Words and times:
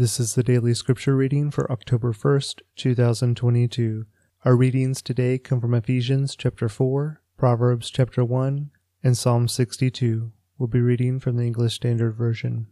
This 0.00 0.18
is 0.18 0.34
the 0.34 0.42
daily 0.42 0.72
scripture 0.72 1.14
reading 1.14 1.50
for 1.50 1.70
October 1.70 2.14
1st, 2.14 2.62
2022. 2.74 4.06
Our 4.46 4.56
readings 4.56 5.02
today 5.02 5.36
come 5.36 5.60
from 5.60 5.74
Ephesians 5.74 6.34
chapter 6.34 6.70
4, 6.70 7.20
Proverbs 7.36 7.90
chapter 7.90 8.24
1, 8.24 8.70
and 9.04 9.18
Psalm 9.18 9.46
62. 9.46 10.32
We'll 10.56 10.68
be 10.68 10.80
reading 10.80 11.20
from 11.20 11.36
the 11.36 11.44
English 11.44 11.74
Standard 11.74 12.12
Version. 12.12 12.68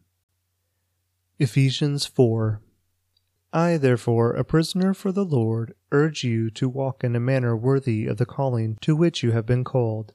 Ephesians 1.39 2.07
4 2.07 2.63
I, 3.53 3.77
therefore, 3.77 4.33
a 4.33 4.43
prisoner 4.43 4.95
for 4.95 5.13
the 5.13 5.27
Lord, 5.27 5.75
urge 5.93 6.25
you 6.25 6.49
to 6.53 6.67
walk 6.67 7.05
in 7.05 7.15
a 7.15 7.21
manner 7.21 7.55
worthy 7.55 8.07
of 8.07 8.17
the 8.17 8.25
calling 8.25 8.79
to 8.81 8.97
which 8.97 9.23
you 9.23 9.33
have 9.33 9.45
been 9.45 9.65
called, 9.65 10.15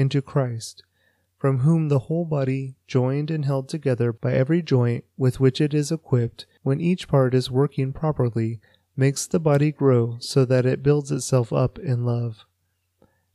into 0.00 0.22
Christ, 0.22 0.82
from 1.36 1.58
whom 1.58 1.88
the 1.88 1.98
whole 2.00 2.24
body, 2.24 2.74
joined 2.86 3.30
and 3.30 3.44
held 3.44 3.68
together 3.68 4.14
by 4.14 4.32
every 4.32 4.62
joint 4.62 5.04
with 5.18 5.40
which 5.40 5.60
it 5.60 5.74
is 5.74 5.92
equipped, 5.92 6.46
when 6.62 6.80
each 6.80 7.06
part 7.06 7.34
is 7.34 7.50
working 7.50 7.92
properly, 7.92 8.60
makes 8.96 9.26
the 9.26 9.38
body 9.38 9.70
grow 9.70 10.16
so 10.18 10.46
that 10.46 10.64
it 10.64 10.82
builds 10.82 11.10
itself 11.12 11.52
up 11.52 11.78
in 11.78 12.06
love. 12.06 12.46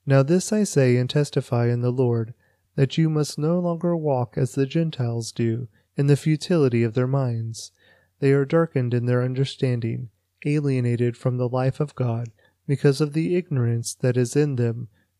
Now, 0.08 0.24
this 0.24 0.52
I 0.52 0.64
say 0.64 0.98
and 0.98 1.08
testify 1.08 1.68
in 1.68 1.82
the 1.82 1.92
Lord, 1.92 2.34
that 2.76 2.98
you 2.98 3.12
must 3.12 3.38
no 3.38 3.60
longer 3.60 3.96
walk 3.96 4.36
as 4.36 4.56
the 4.56 4.66
Gentiles 4.66 5.32
do 5.32 5.68
in 5.96 6.08
the 6.08 6.18
futility 6.18 6.82
of 6.82 6.96
their 6.96 7.08
minds. 7.08 7.72
They 8.20 8.32
are 8.32 8.44
darkened 8.44 8.96
in 8.96 9.06
their 9.06 9.22
understanding, 9.22 10.10
alienated 10.46 11.16
from 11.16 11.38
the 11.38 11.48
life 11.48 11.80
of 11.80 11.94
God 11.94 12.32
because 12.66 13.02
of 13.02 13.14
the 13.14 13.36
ignorance 13.36 13.94
that 13.94 14.18
is 14.18 14.36
in 14.36 14.56
them 14.56 14.88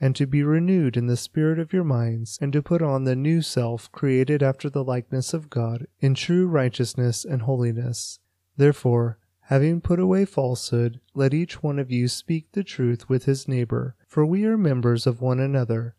and 0.00 0.14
to 0.14 0.26
be 0.26 0.42
renewed 0.42 0.96
in 0.96 1.06
the 1.06 1.16
spirit 1.16 1.58
of 1.58 1.72
your 1.72 1.84
minds, 1.84 2.38
and 2.40 2.52
to 2.52 2.62
put 2.62 2.82
on 2.82 3.04
the 3.04 3.16
new 3.16 3.40
self, 3.40 3.90
created 3.92 4.42
after 4.42 4.68
the 4.68 4.84
likeness 4.84 5.32
of 5.32 5.48
God, 5.48 5.86
in 6.00 6.14
true 6.14 6.46
righteousness 6.46 7.24
and 7.24 7.42
holiness. 7.42 8.18
Therefore, 8.56 9.18
having 9.42 9.80
put 9.80 9.98
away 9.98 10.24
falsehood, 10.24 11.00
let 11.14 11.32
each 11.32 11.62
one 11.62 11.78
of 11.78 11.90
you 11.90 12.08
speak 12.08 12.52
the 12.52 12.64
truth 12.64 13.08
with 13.08 13.24
his 13.24 13.48
neighbor, 13.48 13.94
for 14.06 14.26
we 14.26 14.44
are 14.44 14.58
members 14.58 15.06
of 15.06 15.20
one 15.20 15.40
another. 15.40 15.94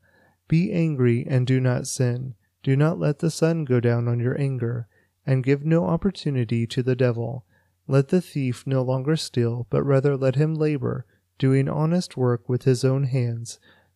Be 0.47 0.71
angry 0.71 1.25
and 1.27 1.47
do 1.47 1.59
not 1.59 1.87
sin. 1.87 2.35
Do 2.63 2.75
not 2.75 2.99
let 2.99 3.19
the 3.19 3.31
sun 3.31 3.65
go 3.65 3.79
down 3.79 4.07
on 4.07 4.19
your 4.19 4.39
anger 4.39 4.87
and 5.25 5.43
give 5.43 5.65
no 5.65 5.85
opportunity 5.85 6.67
to 6.67 6.83
the 6.83 6.95
devil. 6.95 7.45
Let 7.87 8.09
the 8.09 8.21
thief 8.21 8.65
no 8.67 8.81
longer 8.81 9.15
steal, 9.15 9.67
but 9.69 9.83
rather 9.83 10.17
let 10.17 10.35
him 10.35 10.55
labor, 10.55 11.05
doing 11.37 11.69
honest 11.69 12.17
work 12.17 12.49
with 12.49 12.63
his 12.63 12.83
own 12.83 13.05
hands, 13.05 13.59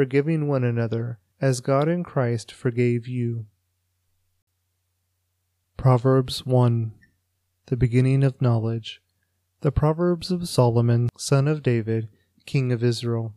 forgiving 0.00 0.48
one 0.48 0.64
another, 0.64 1.18
as 1.42 1.60
God 1.60 1.86
in 1.86 2.02
Christ 2.02 2.50
forgave 2.50 3.06
you. 3.06 3.44
Proverbs 5.76 6.46
1 6.46 6.92
The 7.66 7.76
beginning 7.76 8.24
of 8.24 8.40
knowledge. 8.40 9.02
The 9.60 9.70
Proverbs 9.70 10.30
of 10.30 10.48
Solomon, 10.48 11.10
son 11.18 11.46
of 11.46 11.62
David, 11.62 12.08
king 12.46 12.72
of 12.72 12.82
Israel. 12.82 13.34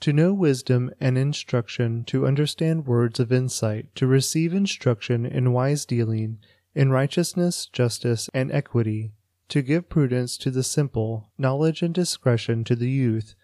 To 0.00 0.14
know 0.14 0.32
wisdom 0.32 0.90
and 1.00 1.18
instruction, 1.18 2.04
to 2.04 2.26
understand 2.26 2.86
words 2.86 3.20
of 3.20 3.30
insight, 3.30 3.94
to 3.96 4.06
receive 4.06 4.54
instruction 4.54 5.26
in 5.26 5.52
wise 5.52 5.84
dealing, 5.84 6.38
in 6.74 6.90
righteousness, 6.90 7.66
justice, 7.66 8.30
and 8.32 8.50
equity, 8.50 9.12
to 9.50 9.60
give 9.60 9.90
prudence 9.90 10.38
to 10.38 10.50
the 10.50 10.62
simple, 10.62 11.30
knowledge 11.36 11.82
and 11.82 11.92
discretion 11.92 12.64
to 12.64 12.74
the 12.74 12.88
youth. 12.88 13.34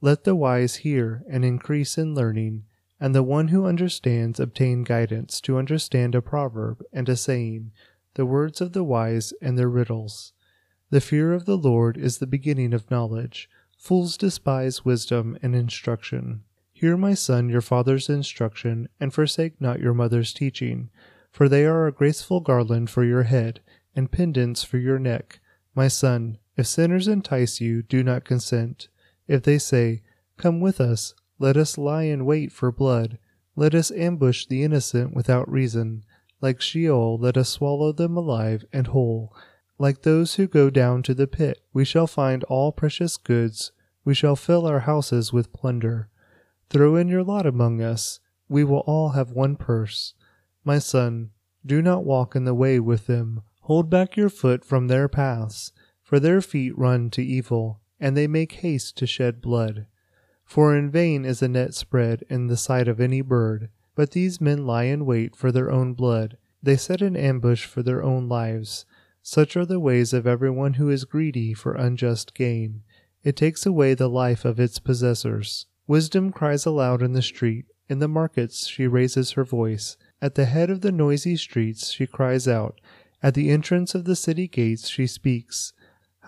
Let 0.00 0.24
the 0.24 0.36
wise 0.36 0.76
hear 0.76 1.24
and 1.28 1.44
increase 1.44 1.98
in 1.98 2.14
learning, 2.14 2.64
and 3.00 3.14
the 3.14 3.22
one 3.22 3.48
who 3.48 3.66
understands 3.66 4.38
obtain 4.38 4.84
guidance 4.84 5.40
to 5.42 5.58
understand 5.58 6.14
a 6.14 6.22
proverb 6.22 6.84
and 6.92 7.08
a 7.08 7.16
saying, 7.16 7.72
the 8.14 8.26
words 8.26 8.60
of 8.60 8.72
the 8.72 8.84
wise 8.84 9.32
and 9.40 9.58
their 9.58 9.68
riddles. 9.68 10.32
The 10.90 11.00
fear 11.00 11.32
of 11.32 11.44
the 11.44 11.58
Lord 11.58 11.96
is 11.96 12.18
the 12.18 12.26
beginning 12.26 12.72
of 12.72 12.90
knowledge 12.90 13.48
Fools 13.78 14.16
despise 14.16 14.84
wisdom 14.84 15.38
and 15.40 15.54
instruction. 15.54 16.42
Hear, 16.72 16.96
my 16.96 17.14
son, 17.14 17.48
your 17.48 17.60
father's 17.60 18.08
instruction, 18.08 18.88
and 18.98 19.14
forsake 19.14 19.60
not 19.60 19.80
your 19.80 19.94
mother's 19.94 20.34
teaching, 20.34 20.90
for 21.30 21.48
they 21.48 21.64
are 21.64 21.86
a 21.86 21.92
graceful 21.92 22.40
garland 22.40 22.90
for 22.90 23.04
your 23.04 23.22
head, 23.22 23.60
and 23.94 24.10
pendants 24.10 24.64
for 24.64 24.78
your 24.78 24.98
neck. 24.98 25.38
My 25.74 25.86
son, 25.86 26.38
if 26.56 26.66
sinners 26.66 27.06
entice 27.06 27.60
you, 27.60 27.82
do 27.82 28.02
not 28.02 28.24
consent. 28.24 28.88
If 29.28 29.42
they 29.42 29.58
say, 29.58 30.02
Come 30.38 30.60
with 30.60 30.80
us, 30.80 31.14
let 31.38 31.56
us 31.56 31.78
lie 31.78 32.04
in 32.04 32.24
wait 32.24 32.50
for 32.50 32.72
blood, 32.72 33.18
let 33.54 33.74
us 33.74 33.90
ambush 33.92 34.46
the 34.46 34.62
innocent 34.64 35.14
without 35.14 35.50
reason. 35.50 36.04
Like 36.40 36.60
Sheol, 36.60 37.18
let 37.18 37.36
us 37.36 37.48
swallow 37.48 37.92
them 37.92 38.16
alive 38.16 38.64
and 38.72 38.88
whole. 38.88 39.34
Like 39.78 40.02
those 40.02 40.34
who 40.34 40.46
go 40.46 40.70
down 40.70 41.02
to 41.04 41.14
the 41.14 41.26
pit, 41.26 41.60
we 41.72 41.84
shall 41.84 42.06
find 42.06 42.42
all 42.44 42.72
precious 42.72 43.16
goods, 43.16 43.72
we 44.04 44.14
shall 44.14 44.36
fill 44.36 44.66
our 44.66 44.80
houses 44.80 45.32
with 45.32 45.52
plunder. 45.52 46.08
Throw 46.70 46.96
in 46.96 47.08
your 47.08 47.22
lot 47.22 47.46
among 47.46 47.82
us, 47.82 48.20
We 48.48 48.64
will 48.64 48.84
all 48.86 49.10
have 49.10 49.32
one 49.32 49.56
purse. 49.56 50.14
My 50.64 50.78
son, 50.78 51.30
do 51.66 51.82
not 51.82 52.04
walk 52.04 52.34
in 52.34 52.44
the 52.44 52.54
way 52.54 52.80
with 52.80 53.06
them. 53.06 53.42
Hold 53.62 53.90
back 53.90 54.16
your 54.16 54.30
foot 54.30 54.64
from 54.64 54.86
their 54.88 55.08
paths, 55.08 55.72
for 56.02 56.18
their 56.18 56.40
feet 56.40 56.76
run 56.78 57.10
to 57.10 57.22
evil, 57.22 57.80
and 58.00 58.16
they 58.16 58.26
make 58.26 58.52
haste 58.52 58.96
to 58.96 59.06
shed 59.06 59.40
blood. 59.40 59.86
For 60.44 60.74
in 60.74 60.90
vain 60.90 61.24
is 61.24 61.42
a 61.42 61.48
net 61.48 61.74
spread 61.74 62.24
in 62.30 62.46
the 62.46 62.56
sight 62.56 62.88
of 62.88 63.00
any 63.00 63.20
bird, 63.20 63.68
but 63.94 64.12
these 64.12 64.40
men 64.40 64.66
lie 64.66 64.84
in 64.84 65.04
wait 65.04 65.36
for 65.36 65.52
their 65.52 65.70
own 65.70 65.94
blood. 65.94 66.36
They 66.62 66.76
set 66.76 67.02
an 67.02 67.16
ambush 67.16 67.66
for 67.66 67.82
their 67.82 68.02
own 68.02 68.28
lives. 68.28 68.86
Such 69.22 69.56
are 69.56 69.66
the 69.66 69.80
ways 69.80 70.12
of 70.12 70.26
everyone 70.26 70.74
who 70.74 70.88
is 70.88 71.04
greedy 71.04 71.52
for 71.52 71.74
unjust 71.74 72.34
gain. 72.34 72.82
It 73.22 73.36
takes 73.36 73.66
away 73.66 73.94
the 73.94 74.08
life 74.08 74.44
of 74.44 74.58
its 74.58 74.78
possessors. 74.78 75.66
Wisdom 75.86 76.32
cries 76.32 76.64
aloud 76.64 77.02
in 77.02 77.12
the 77.12 77.22
street. 77.22 77.66
In 77.88 77.98
the 77.98 78.08
markets 78.08 78.66
she 78.66 78.86
raises 78.86 79.32
her 79.32 79.44
voice. 79.44 79.96
At 80.22 80.34
the 80.34 80.46
head 80.46 80.70
of 80.70 80.80
the 80.80 80.92
noisy 80.92 81.36
streets 81.36 81.90
she 81.90 82.06
cries 82.06 82.48
out. 82.48 82.80
At 83.22 83.34
the 83.34 83.50
entrance 83.50 83.94
of 83.94 84.04
the 84.04 84.16
city 84.16 84.48
gates 84.48 84.88
she 84.88 85.06
speaks. 85.06 85.72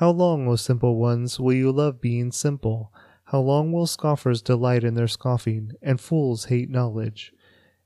How 0.01 0.13
long, 0.13 0.49
O 0.49 0.57
simple 0.57 0.97
ones, 0.97 1.39
will 1.39 1.53
you 1.53 1.71
love 1.71 2.01
being 2.01 2.33
simple? 2.33 2.91
How 3.25 3.41
long 3.41 3.71
will 3.71 3.87
scoffers 3.87 4.41
delight 4.41 4.83
in 4.83 4.95
their 4.95 5.07
scoffing, 5.07 5.73
and 5.83 6.01
fools 6.01 6.47
hate 6.47 6.71
knowledge? 6.71 7.35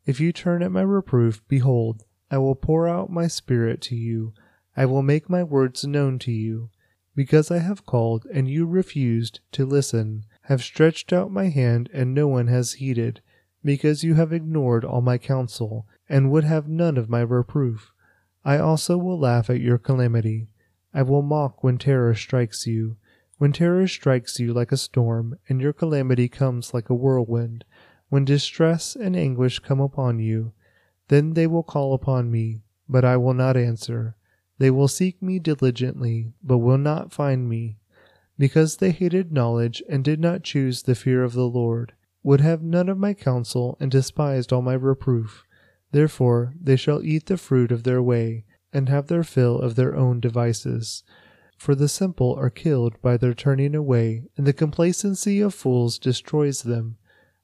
If 0.06 0.20
you 0.20 0.32
turn 0.32 0.62
at 0.62 0.70
my 0.70 0.82
reproof, 0.82 1.42
behold, 1.48 2.04
I 2.30 2.38
will 2.38 2.54
pour 2.54 2.86
out 2.86 3.10
my 3.10 3.26
spirit 3.26 3.80
to 3.80 3.96
you. 3.96 4.32
I 4.76 4.86
will 4.86 5.02
make 5.02 5.28
my 5.28 5.42
words 5.42 5.84
known 5.84 6.20
to 6.20 6.30
you. 6.30 6.70
Because 7.16 7.50
I 7.50 7.58
have 7.58 7.84
called, 7.84 8.26
and 8.32 8.48
you 8.48 8.64
refused 8.64 9.40
to 9.50 9.66
listen, 9.66 10.24
have 10.42 10.62
stretched 10.62 11.12
out 11.12 11.32
my 11.32 11.48
hand, 11.48 11.90
and 11.92 12.14
no 12.14 12.28
one 12.28 12.46
has 12.46 12.74
heeded, 12.74 13.22
because 13.64 14.04
you 14.04 14.14
have 14.14 14.32
ignored 14.32 14.84
all 14.84 15.00
my 15.00 15.18
counsel, 15.18 15.88
and 16.08 16.30
would 16.30 16.44
have 16.44 16.68
none 16.68 16.96
of 16.96 17.10
my 17.10 17.22
reproof. 17.22 17.90
I 18.44 18.58
also 18.58 18.96
will 18.96 19.18
laugh 19.18 19.50
at 19.50 19.60
your 19.60 19.78
calamity. 19.78 20.46
I 20.94 21.02
will 21.02 21.22
mock 21.22 21.64
when 21.64 21.76
terror 21.76 22.14
strikes 22.14 22.66
you. 22.66 22.96
When 23.38 23.52
terror 23.52 23.88
strikes 23.88 24.38
you 24.38 24.54
like 24.54 24.70
a 24.70 24.76
storm, 24.76 25.38
and 25.48 25.60
your 25.60 25.72
calamity 25.72 26.28
comes 26.28 26.72
like 26.72 26.88
a 26.88 26.94
whirlwind, 26.94 27.64
when 28.08 28.24
distress 28.24 28.94
and 28.94 29.16
anguish 29.16 29.58
come 29.58 29.80
upon 29.80 30.20
you, 30.20 30.52
then 31.08 31.34
they 31.34 31.48
will 31.48 31.64
call 31.64 31.94
upon 31.94 32.30
me, 32.30 32.62
but 32.88 33.04
I 33.04 33.16
will 33.16 33.34
not 33.34 33.56
answer. 33.56 34.14
They 34.58 34.70
will 34.70 34.86
seek 34.86 35.20
me 35.20 35.40
diligently, 35.40 36.32
but 36.42 36.58
will 36.58 36.78
not 36.78 37.12
find 37.12 37.48
me, 37.48 37.78
because 38.38 38.76
they 38.76 38.92
hated 38.92 39.32
knowledge 39.32 39.82
and 39.88 40.04
did 40.04 40.20
not 40.20 40.44
choose 40.44 40.82
the 40.82 40.94
fear 40.94 41.24
of 41.24 41.32
the 41.32 41.48
Lord, 41.48 41.92
would 42.22 42.40
have 42.40 42.62
none 42.62 42.88
of 42.88 42.98
my 42.98 43.14
counsel, 43.14 43.76
and 43.80 43.90
despised 43.90 44.52
all 44.52 44.62
my 44.62 44.74
reproof. 44.74 45.44
Therefore 45.90 46.54
they 46.60 46.76
shall 46.76 47.02
eat 47.02 47.26
the 47.26 47.36
fruit 47.36 47.72
of 47.72 47.82
their 47.82 48.00
way, 48.00 48.44
and 48.74 48.88
have 48.88 49.06
their 49.06 49.24
fill 49.24 49.58
of 49.60 49.76
their 49.76 49.96
own 49.96 50.20
devices. 50.20 51.04
For 51.56 51.74
the 51.74 51.88
simple 51.88 52.34
are 52.34 52.50
killed 52.50 53.00
by 53.00 53.16
their 53.16 53.32
turning 53.32 53.74
away, 53.74 54.24
and 54.36 54.46
the 54.46 54.52
complacency 54.52 55.40
of 55.40 55.54
fools 55.54 55.98
destroys 55.98 56.62
them. 56.62 56.98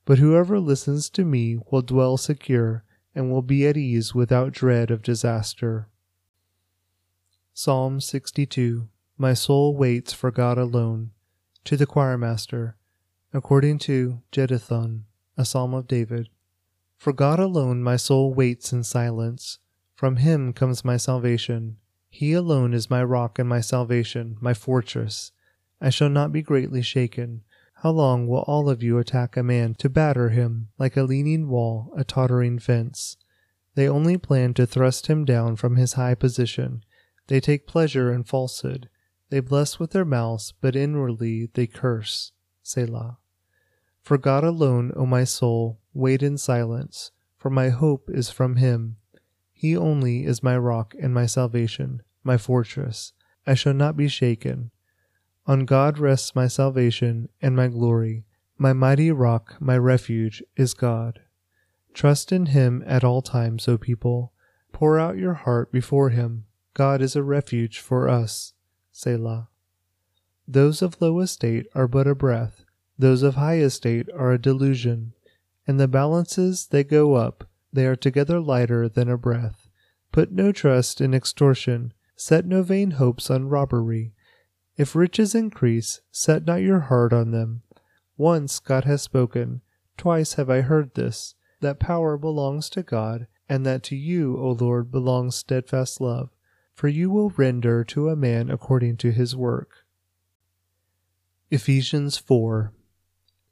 But 0.04 0.18
whoever 0.18 0.58
listens 0.58 1.08
to 1.10 1.24
me 1.24 1.58
will 1.70 1.82
dwell 1.82 2.16
secure, 2.16 2.84
and 3.14 3.30
will 3.30 3.42
be 3.42 3.66
at 3.66 3.76
ease 3.76 4.14
without 4.14 4.52
dread 4.52 4.90
of 4.90 5.02
disaster. 5.02 5.88
Psalm 7.54 8.00
62 8.00 8.88
My 9.16 9.34
soul 9.34 9.76
waits 9.76 10.12
for 10.12 10.30
God 10.30 10.58
alone. 10.58 11.12
To 11.64 11.76
the 11.76 11.86
choirmaster, 11.86 12.74
according 13.32 13.78
to 13.80 14.22
Jeduthun, 14.32 15.04
a 15.36 15.44
psalm 15.44 15.74
of 15.74 15.86
David. 15.86 16.28
For 16.96 17.12
God 17.12 17.38
alone 17.38 17.82
my 17.82 17.96
soul 17.96 18.34
waits 18.34 18.72
in 18.72 18.82
silence. 18.82 19.58
From 20.00 20.16
him 20.16 20.54
comes 20.54 20.82
my 20.82 20.96
salvation. 20.96 21.76
He 22.08 22.32
alone 22.32 22.72
is 22.72 22.88
my 22.88 23.04
rock 23.04 23.38
and 23.38 23.46
my 23.46 23.60
salvation, 23.60 24.38
my 24.40 24.54
fortress. 24.54 25.32
I 25.78 25.90
shall 25.90 26.08
not 26.08 26.32
be 26.32 26.40
greatly 26.40 26.80
shaken. 26.80 27.42
How 27.82 27.90
long 27.90 28.26
will 28.26 28.40
all 28.46 28.70
of 28.70 28.82
you 28.82 28.96
attack 28.96 29.36
a 29.36 29.42
man 29.42 29.74
to 29.74 29.90
batter 29.90 30.30
him 30.30 30.68
like 30.78 30.96
a 30.96 31.02
leaning 31.02 31.50
wall, 31.50 31.92
a 31.98 32.02
tottering 32.02 32.58
fence? 32.58 33.18
They 33.74 33.90
only 33.90 34.16
plan 34.16 34.54
to 34.54 34.66
thrust 34.66 35.08
him 35.08 35.26
down 35.26 35.56
from 35.56 35.76
his 35.76 35.92
high 35.92 36.14
position 36.14 36.82
they 37.26 37.38
take 37.38 37.66
pleasure 37.66 38.10
in 38.10 38.24
falsehood. 38.24 38.88
They 39.28 39.40
bless 39.40 39.78
with 39.78 39.90
their 39.90 40.06
mouths, 40.06 40.54
but 40.62 40.74
inwardly 40.74 41.50
they 41.52 41.66
curse. 41.66 42.32
Selah. 42.62 43.18
For 44.00 44.16
God 44.16 44.44
alone, 44.44 44.92
O 44.96 45.04
my 45.04 45.24
soul, 45.24 45.78
wait 45.92 46.22
in 46.22 46.38
silence, 46.38 47.10
for 47.36 47.50
my 47.50 47.68
hope 47.68 48.08
is 48.08 48.30
from 48.30 48.56
Him. 48.56 48.96
He 49.60 49.76
only 49.76 50.24
is 50.24 50.42
my 50.42 50.56
rock 50.56 50.94
and 50.98 51.12
my 51.12 51.26
salvation, 51.26 52.00
my 52.24 52.38
fortress. 52.38 53.12
I 53.46 53.52
shall 53.52 53.74
not 53.74 53.94
be 53.94 54.08
shaken. 54.08 54.70
On 55.44 55.66
God 55.66 55.98
rests 55.98 56.34
my 56.34 56.48
salvation 56.48 57.28
and 57.42 57.54
my 57.54 57.68
glory. 57.68 58.24
My 58.56 58.72
mighty 58.72 59.10
rock, 59.12 59.56
my 59.60 59.76
refuge, 59.76 60.42
is 60.56 60.72
God. 60.72 61.20
Trust 61.92 62.32
in 62.32 62.46
Him 62.46 62.82
at 62.86 63.04
all 63.04 63.20
times, 63.20 63.68
O 63.68 63.76
people. 63.76 64.32
Pour 64.72 64.98
out 64.98 65.18
your 65.18 65.34
heart 65.34 65.70
before 65.70 66.08
Him. 66.08 66.46
God 66.72 67.02
is 67.02 67.14
a 67.14 67.22
refuge 67.22 67.80
for 67.80 68.08
us. 68.08 68.54
Selah. 68.92 69.50
Those 70.48 70.80
of 70.80 71.02
low 71.02 71.20
estate 71.20 71.66
are 71.74 71.86
but 71.86 72.06
a 72.06 72.14
breath, 72.14 72.64
those 72.98 73.22
of 73.22 73.34
high 73.34 73.58
estate 73.58 74.08
are 74.16 74.32
a 74.32 74.40
delusion. 74.40 75.12
and 75.66 75.78
the 75.78 75.86
balances 75.86 76.68
they 76.68 76.82
go 76.82 77.12
up, 77.12 77.49
they 77.72 77.86
are 77.86 77.96
together 77.96 78.40
lighter 78.40 78.88
than 78.88 79.08
a 79.08 79.16
breath. 79.16 79.68
Put 80.12 80.32
no 80.32 80.52
trust 80.52 81.00
in 81.00 81.14
extortion, 81.14 81.92
set 82.16 82.46
no 82.46 82.62
vain 82.62 82.92
hopes 82.92 83.30
on 83.30 83.48
robbery. 83.48 84.12
If 84.76 84.96
riches 84.96 85.34
increase, 85.34 86.00
set 86.10 86.44
not 86.44 86.62
your 86.62 86.80
heart 86.80 87.12
on 87.12 87.30
them. 87.30 87.62
Once 88.16 88.58
God 88.58 88.84
has 88.84 89.02
spoken, 89.02 89.60
twice 89.96 90.34
have 90.34 90.50
I 90.50 90.62
heard 90.62 90.94
this, 90.94 91.34
that 91.60 91.78
power 91.78 92.16
belongs 92.16 92.70
to 92.70 92.82
God, 92.82 93.26
and 93.48 93.64
that 93.66 93.82
to 93.84 93.96
you, 93.96 94.36
O 94.38 94.52
Lord, 94.52 94.90
belongs 94.90 95.36
steadfast 95.36 96.00
love 96.00 96.30
for 96.80 96.88
you 96.88 97.10
will 97.10 97.28
render 97.28 97.84
to 97.84 98.08
a 98.08 98.16
man 98.16 98.48
according 98.48 98.96
to 98.96 99.12
his 99.12 99.36
work. 99.36 99.84
Ephesians 101.50 102.16
4 102.16 102.72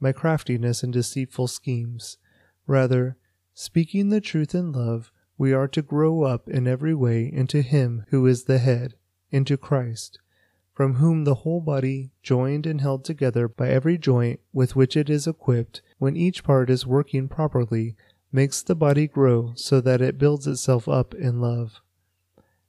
by 0.00 0.12
craftiness 0.12 0.82
and 0.82 0.92
deceitful 0.92 1.48
schemes. 1.48 2.18
Rather, 2.66 3.16
speaking 3.54 4.08
the 4.08 4.20
truth 4.20 4.54
in 4.54 4.72
love, 4.72 5.10
we 5.38 5.52
are 5.52 5.68
to 5.68 5.82
grow 5.82 6.22
up 6.22 6.48
in 6.48 6.66
every 6.66 6.94
way 6.94 7.30
into 7.30 7.62
Him 7.62 8.04
who 8.08 8.26
is 8.26 8.44
the 8.44 8.58
head, 8.58 8.94
into 9.30 9.56
Christ, 9.56 10.18
from 10.74 10.94
whom 10.94 11.24
the 11.24 11.36
whole 11.36 11.60
body, 11.60 12.10
joined 12.22 12.66
and 12.66 12.80
held 12.80 13.04
together 13.04 13.48
by 13.48 13.68
every 13.68 13.98
joint 13.98 14.40
with 14.52 14.76
which 14.76 14.96
it 14.96 15.08
is 15.08 15.26
equipped, 15.26 15.82
when 15.98 16.16
each 16.16 16.44
part 16.44 16.70
is 16.70 16.86
working 16.86 17.28
properly, 17.28 17.96
makes 18.32 18.62
the 18.62 18.74
body 18.74 19.06
grow 19.06 19.52
so 19.56 19.80
that 19.80 20.00
it 20.00 20.18
builds 20.18 20.46
itself 20.46 20.88
up 20.88 21.14
in 21.14 21.40
love. 21.40 21.80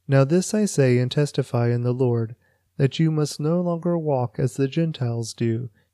Now, 0.08 0.24
this 0.24 0.54
I 0.54 0.66
say 0.66 0.98
and 1.00 1.12
testify 1.12 1.70
in 1.70 1.84
the 1.84 1.94
Lord, 1.94 2.36
that 2.78 3.00
you 3.00 3.12
must 3.12 3.40
no 3.40 3.60
longer 3.60 3.98
walk 3.98 4.40
as 4.40 4.56
the 4.56 4.68
Gentiles 4.68 5.34
do, 5.34 5.70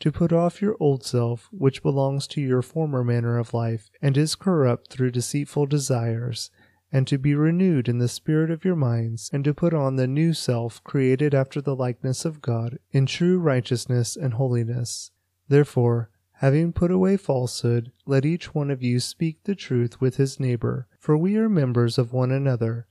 to 0.00 0.12
put 0.12 0.32
off 0.32 0.62
your 0.62 0.76
old 0.78 1.04
self, 1.04 1.48
which 1.50 1.82
belongs 1.82 2.26
to 2.28 2.40
your 2.40 2.62
former 2.62 3.02
manner 3.02 3.38
of 3.38 3.54
life 3.54 3.90
and 4.00 4.16
is 4.16 4.34
corrupt 4.34 4.90
through 4.90 5.10
deceitful 5.10 5.66
desires 5.66 6.50
and 6.92 7.06
to 7.06 7.18
be 7.18 7.34
renewed 7.34 7.88
in 7.88 7.98
the 7.98 8.08
spirit 8.08 8.50
of 8.50 8.64
your 8.64 8.76
minds, 8.76 9.28
and 9.32 9.44
to 9.44 9.52
put 9.52 9.74
on 9.74 9.96
the 9.96 10.06
new 10.06 10.32
self 10.32 10.82
created 10.84 11.34
after 11.34 11.60
the 11.60 11.76
likeness 11.76 12.24
of 12.24 12.40
God 12.40 12.78
in 12.92 13.04
true 13.06 13.38
righteousness 13.38 14.16
and 14.16 14.34
holiness. 14.34 15.10
Therefore, 15.48 16.10
having 16.34 16.72
put 16.72 16.90
away 16.90 17.16
falsehood, 17.16 17.92
let 18.06 18.24
each 18.24 18.54
one 18.54 18.70
of 18.70 18.82
you 18.82 19.00
speak 19.00 19.44
the 19.44 19.54
truth 19.54 20.00
with 20.00 20.16
his 20.16 20.40
neighbor, 20.40 20.86
for 20.98 21.16
we 21.16 21.36
are 21.36 21.48
members 21.48 21.98
of 21.98 22.12
one 22.12 22.30
another. 22.30 22.86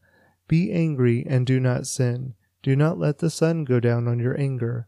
Be 0.48 0.72
angry 0.72 1.26
and 1.28 1.46
do 1.46 1.60
not 1.60 1.88
sin. 1.88 2.36
Do 2.62 2.76
not 2.76 3.00
let 3.00 3.20
the 3.20 3.30
sun 3.30 3.64
go 3.64 3.80
down 3.80 4.08
on 4.08 4.20
your 4.20 4.40
anger, 4.40 4.88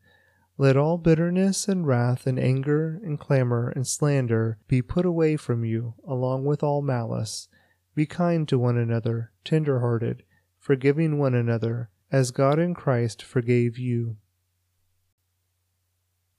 Let 0.57 0.77
all 0.77 0.97
bitterness 0.97 1.67
and 1.67 1.87
wrath 1.87 2.27
and 2.27 2.39
anger 2.39 2.99
and 3.03 3.19
clamor 3.19 3.69
and 3.69 3.87
slander 3.87 4.57
be 4.67 4.81
put 4.81 5.05
away 5.05 5.37
from 5.37 5.65
you, 5.65 5.95
along 6.07 6.45
with 6.45 6.61
all 6.61 6.81
malice. 6.81 7.47
Be 7.95 8.05
kind 8.05 8.47
to 8.47 8.59
one 8.59 8.77
another, 8.77 9.31
tender 9.43 9.79
hearted 9.79 10.23
forgiving 10.61 11.17
one 11.17 11.33
another, 11.33 11.89
as 12.11 12.29
God 12.29 12.59
in 12.59 12.75
Christ 12.75 13.23
forgave 13.23 13.79
you. 13.79 14.17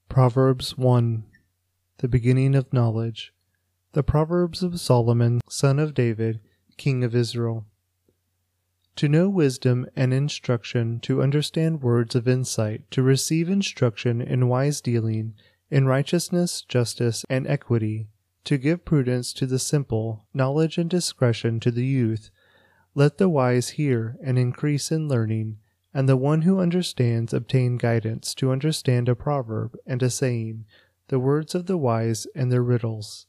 Proverbs 0.09 0.78
1 0.78 1.25
The 1.99 2.09
beginning 2.09 2.54
of 2.54 2.73
knowledge. 2.73 3.35
The 3.92 4.04
Proverbs 4.04 4.62
of 4.62 4.81
Solomon, 4.81 5.40
son 5.49 5.81
of 5.81 5.92
David, 5.92 6.40
king 6.76 7.02
of 7.02 7.16
Israel. 7.16 7.66
To 8.96 9.08
know 9.08 9.28
wisdom 9.28 9.87
and 9.96 10.12
instruction, 10.12 11.00
to 11.00 11.22
understand 11.22 11.82
words 11.82 12.14
of 12.14 12.28
insight, 12.28 12.90
to 12.90 13.02
receive 13.02 13.49
instruction 13.49 14.20
in 14.20 14.49
wise 14.49 14.80
dealing, 14.80 15.34
in 15.70 15.87
righteousness, 15.87 16.62
justice, 16.62 17.25
and 17.30 17.46
equity, 17.46 18.08
to 18.44 18.58
give 18.58 18.84
prudence 18.84 19.32
to 19.34 19.46
the 19.46 19.58
simple, 19.58 20.26
knowledge 20.34 20.76
and 20.76 20.90
discretion 20.90 21.58
to 21.61 21.70
the 21.70 21.87
youth, 21.87 22.30
let 22.94 23.16
the 23.16 23.28
wise 23.28 23.70
hear 23.70 24.16
and 24.22 24.38
increase 24.38 24.92
in 24.92 25.08
learning, 25.08 25.56
and 25.94 26.08
the 26.08 26.16
one 26.16 26.42
who 26.42 26.61
understands 26.61 27.32
obtain 27.32 27.78
guidance 27.78 28.34
to 28.34 28.50
understand 28.50 29.08
a 29.08 29.14
proverb 29.14 29.75
and 29.87 30.02
a 30.02 30.11
saying, 30.11 30.66
the 31.08 31.18
words 31.18 31.54
of 31.54 31.66
the 31.66 31.78
wise 31.78 32.26
and 32.34 32.52
their 32.52 32.62
riddles. 32.62 33.26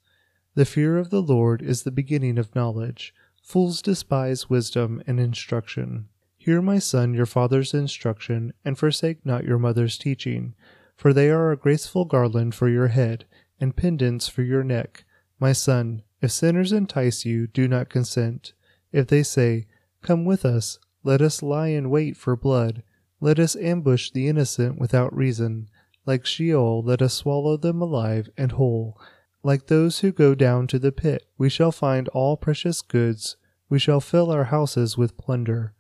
The 0.55 0.65
fear 0.65 0.97
of 0.97 1.09
the 1.09 1.21
Lord 1.21 1.61
is 1.61 1.83
the 1.83 1.91
beginning 1.91 2.37
of 2.37 2.53
knowledge. 2.55 3.13
Fools 3.43 3.81
despise 3.81 4.49
wisdom 4.49 5.03
and 5.05 5.19
instruction. 5.19 6.07
Hear, 6.37 6.61
my 6.61 6.79
son, 6.79 7.13
your 7.13 7.25
father's 7.25 7.73
instruction, 7.73 8.53
and 8.63 8.77
forsake 8.77 9.25
not 9.25 9.43
your 9.43 9.59
mother's 9.59 9.97
teaching, 9.97 10.55
for 10.95 11.11
they 11.11 11.29
are 11.29 11.51
a 11.51 11.57
graceful 11.57 12.05
garland 12.05 12.55
for 12.55 12.69
your 12.69 12.87
head, 12.87 13.25
and 13.59 13.75
pendants 13.75 14.29
for 14.29 14.43
your 14.43 14.63
neck. 14.63 15.03
My 15.39 15.51
son, 15.51 16.03
if 16.21 16.31
sinners 16.31 16.71
entice 16.71 17.25
you, 17.25 17.47
do 17.47 17.67
not 17.67 17.89
consent. 17.89 18.53
If 18.93 19.07
they 19.07 19.23
say, 19.23 19.67
Come 20.01 20.23
with 20.23 20.45
us, 20.45 20.79
let 21.03 21.21
us 21.21 21.43
lie 21.43 21.67
in 21.67 21.89
wait 21.89 22.15
for 22.15 22.37
blood, 22.37 22.81
let 23.19 23.39
us 23.39 23.57
ambush 23.57 24.09
the 24.09 24.29
innocent 24.29 24.79
without 24.79 25.15
reason, 25.15 25.67
like 26.05 26.25
Sheol, 26.25 26.81
let 26.81 27.01
us 27.01 27.13
swallow 27.13 27.57
them 27.57 27.81
alive 27.81 28.29
and 28.37 28.53
whole. 28.53 28.97
Like 29.43 29.67
those 29.67 29.99
who 29.99 30.11
go 30.11 30.33
down 30.35 30.67
to 30.67 30.79
the 30.79 30.91
pit, 30.91 31.25
we 31.37 31.49
shall 31.49 31.71
find 31.71 32.07
all 32.09 32.37
precious 32.37 32.81
goods, 32.81 33.35
we 33.69 33.77
shall 33.77 33.99
fill 33.99 34.31
our 34.31 34.45
houses 34.45 34.97
with 34.97 35.17
plunder. 35.17 35.73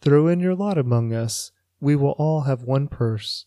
Throw 0.00 0.28
in 0.28 0.40
your 0.40 0.54
lot 0.54 0.78
among 0.78 1.12
us, 1.12 1.50
we 1.80 1.96
will 1.96 2.12
all 2.12 2.42
have 2.42 2.62
one 2.62 2.86
purse. 2.86 3.46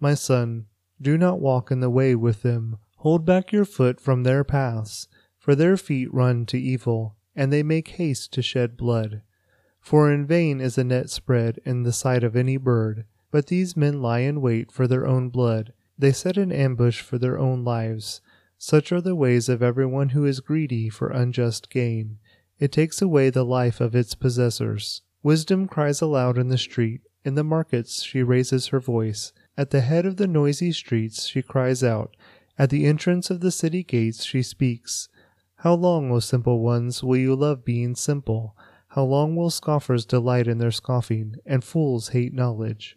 My 0.00 0.14
son, 0.14 0.66
do 1.00 1.16
not 1.16 1.40
walk 1.40 1.70
in 1.70 1.80
the 1.80 1.90
way 1.90 2.14
with 2.14 2.42
them, 2.42 2.78
hold 2.96 3.24
back 3.24 3.52
your 3.52 3.64
foot 3.64 4.00
from 4.00 4.22
their 4.22 4.42
paths, 4.42 5.06
for 5.38 5.54
their 5.54 5.76
feet 5.76 6.12
run 6.12 6.44
to 6.46 6.58
evil 6.58 7.16
and 7.36 7.52
they 7.52 7.62
make 7.62 7.88
haste 7.88 8.32
to 8.32 8.42
shed 8.42 8.76
blood. 8.76 9.22
For 9.80 10.10
in 10.10 10.26
vain 10.26 10.60
is 10.60 10.78
a 10.78 10.84
net 10.84 11.10
spread 11.10 11.60
in 11.64 11.82
the 11.82 11.92
sight 11.92 12.24
of 12.24 12.36
any 12.36 12.56
bird, 12.56 13.04
but 13.30 13.48
these 13.48 13.76
men 13.76 14.00
lie 14.00 14.20
in 14.20 14.40
wait 14.40 14.70
for 14.70 14.86
their 14.86 15.06
own 15.06 15.28
blood, 15.28 15.72
they 15.98 16.12
set 16.12 16.36
an 16.36 16.52
ambush 16.52 17.00
for 17.00 17.18
their 17.18 17.38
own 17.38 17.64
lives. 17.64 18.20
Such 18.58 18.92
are 18.92 19.00
the 19.00 19.16
ways 19.16 19.48
of 19.48 19.62
everyone 19.62 20.10
who 20.10 20.24
is 20.24 20.40
greedy 20.40 20.88
for 20.88 21.08
unjust 21.08 21.70
gain. 21.70 22.18
It 22.58 22.72
takes 22.72 23.02
away 23.02 23.30
the 23.30 23.44
life 23.44 23.80
of 23.80 23.94
its 23.94 24.14
possessors. 24.14 25.02
Wisdom 25.22 25.66
cries 25.66 26.00
aloud 26.00 26.38
in 26.38 26.48
the 26.48 26.58
street, 26.58 27.00
in 27.24 27.34
the 27.34 27.44
markets 27.44 28.02
she 28.02 28.22
raises 28.22 28.68
her 28.68 28.80
voice. 28.80 29.32
At 29.56 29.70
the 29.70 29.80
head 29.80 30.06
of 30.06 30.16
the 30.16 30.26
noisy 30.26 30.72
streets 30.72 31.26
she 31.26 31.42
cries 31.42 31.82
out, 31.82 32.16
at 32.58 32.70
the 32.70 32.86
entrance 32.86 33.30
of 33.30 33.40
the 33.40 33.50
city 33.50 33.82
gates 33.82 34.24
she 34.24 34.42
speaks. 34.42 35.08
How 35.56 35.74
long, 35.74 36.10
O 36.12 36.20
simple 36.20 36.60
ones, 36.60 37.02
will 37.02 37.16
you 37.16 37.34
love 37.34 37.64
being 37.64 37.94
simple? 37.94 38.54
How 38.88 39.04
long 39.04 39.34
will 39.34 39.50
scoffers 39.50 40.04
delight 40.04 40.46
in 40.46 40.58
their 40.58 40.70
scoffing, 40.70 41.36
and 41.44 41.64
fools 41.64 42.10
hate 42.10 42.32
knowledge? 42.32 42.96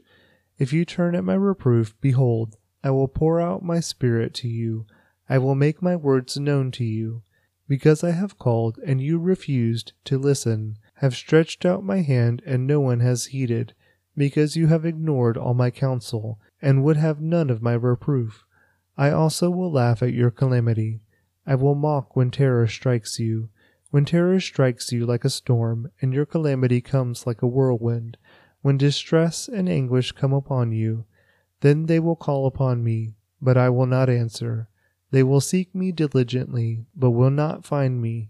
If 0.59 0.73
you 0.73 0.85
turn 0.85 1.15
at 1.15 1.23
my 1.23 1.35
reproof, 1.35 1.95
behold, 2.01 2.57
I 2.83 2.91
will 2.91 3.07
pour 3.07 3.39
out 3.39 3.63
my 3.63 3.79
spirit 3.79 4.33
to 4.35 4.47
you, 4.47 4.85
I 5.29 5.37
will 5.37 5.55
make 5.55 5.81
my 5.81 5.95
words 5.95 6.37
known 6.37 6.71
to 6.71 6.85
you. 6.85 7.23
Because 7.67 8.01
I 8.01 8.11
have 8.11 8.39
called, 8.39 8.79
and 8.85 9.01
you 9.01 9.19
refused 9.19 9.91
to 10.05 10.17
listen, 10.17 10.77
have 10.95 11.15
stretched 11.15 11.65
out 11.65 11.83
my 11.83 12.01
hand, 12.01 12.41
and 12.45 12.65
no 12.65 12.79
one 12.79 13.01
has 13.01 13.25
heeded, 13.25 13.73
because 14.15 14.55
you 14.55 14.67
have 14.67 14.85
ignored 14.85 15.35
all 15.35 15.53
my 15.53 15.69
counsel, 15.69 16.39
and 16.61 16.83
would 16.83 16.95
have 16.95 17.19
none 17.19 17.49
of 17.49 17.61
my 17.61 17.73
reproof. 17.73 18.45
I 18.97 19.11
also 19.11 19.49
will 19.49 19.71
laugh 19.71 20.01
at 20.01 20.13
your 20.13 20.31
calamity. 20.31 21.01
I 21.45 21.55
will 21.55 21.75
mock 21.75 22.15
when 22.15 22.31
terror 22.31 22.67
strikes 22.67 23.19
you. 23.19 23.49
When 23.91 24.05
terror 24.05 24.39
strikes 24.39 24.91
you 24.91 25.05
like 25.05 25.25
a 25.25 25.29
storm, 25.29 25.91
and 26.01 26.13
your 26.13 26.25
calamity 26.25 26.79
comes 26.79 27.27
like 27.27 27.41
a 27.41 27.47
whirlwind, 27.47 28.17
when 28.61 28.77
distress 28.77 29.47
and 29.47 29.67
anguish 29.67 30.13
come 30.13 30.33
upon 30.33 30.71
you, 30.71 31.05
then 31.61 31.85
they 31.85 31.99
will 31.99 32.15
call 32.15 32.47
upon 32.47 32.83
me, 32.83 33.15
but 33.41 33.57
I 33.57 33.69
will 33.69 33.85
not 33.85 34.09
answer. 34.09 34.69
They 35.11 35.23
will 35.23 35.41
seek 35.41 35.73
me 35.73 35.91
diligently, 35.91 36.85
but 36.95 37.11
will 37.11 37.29
not 37.29 37.65
find 37.65 38.01
me, 38.01 38.29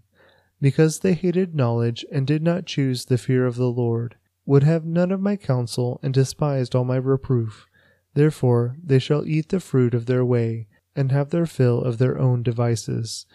because 0.62 1.00
they 1.00 1.14
hated 1.14 1.56
knowledge 1.56 2.06
and 2.12 2.28
did 2.28 2.44
not 2.44 2.66
choose 2.66 3.06
the 3.06 3.18
fear 3.18 3.46
of 3.46 3.56
the 3.56 3.72
Lord, 3.72 4.16
would 4.46 4.64
have 4.64 4.86
none 4.86 5.12
of 5.12 5.20
my 5.20 5.36
counsel, 5.36 6.00
and 6.04 6.14
despised 6.14 6.76
all 6.76 6.86
my 6.86 6.98
reproof. 6.98 7.66
Therefore 8.14 8.78
they 8.84 9.00
shall 9.00 9.26
eat 9.26 9.50
the 9.50 9.60
fruit 9.60 9.94
of 9.94 10.06
their 10.06 10.24
way 10.24 10.68
and 10.96 11.12
have 11.12 11.30
their 11.30 11.46
fill 11.46 11.82
of 11.84 11.98
their 11.98 12.18
own 12.18 12.44
devices. 12.44 13.26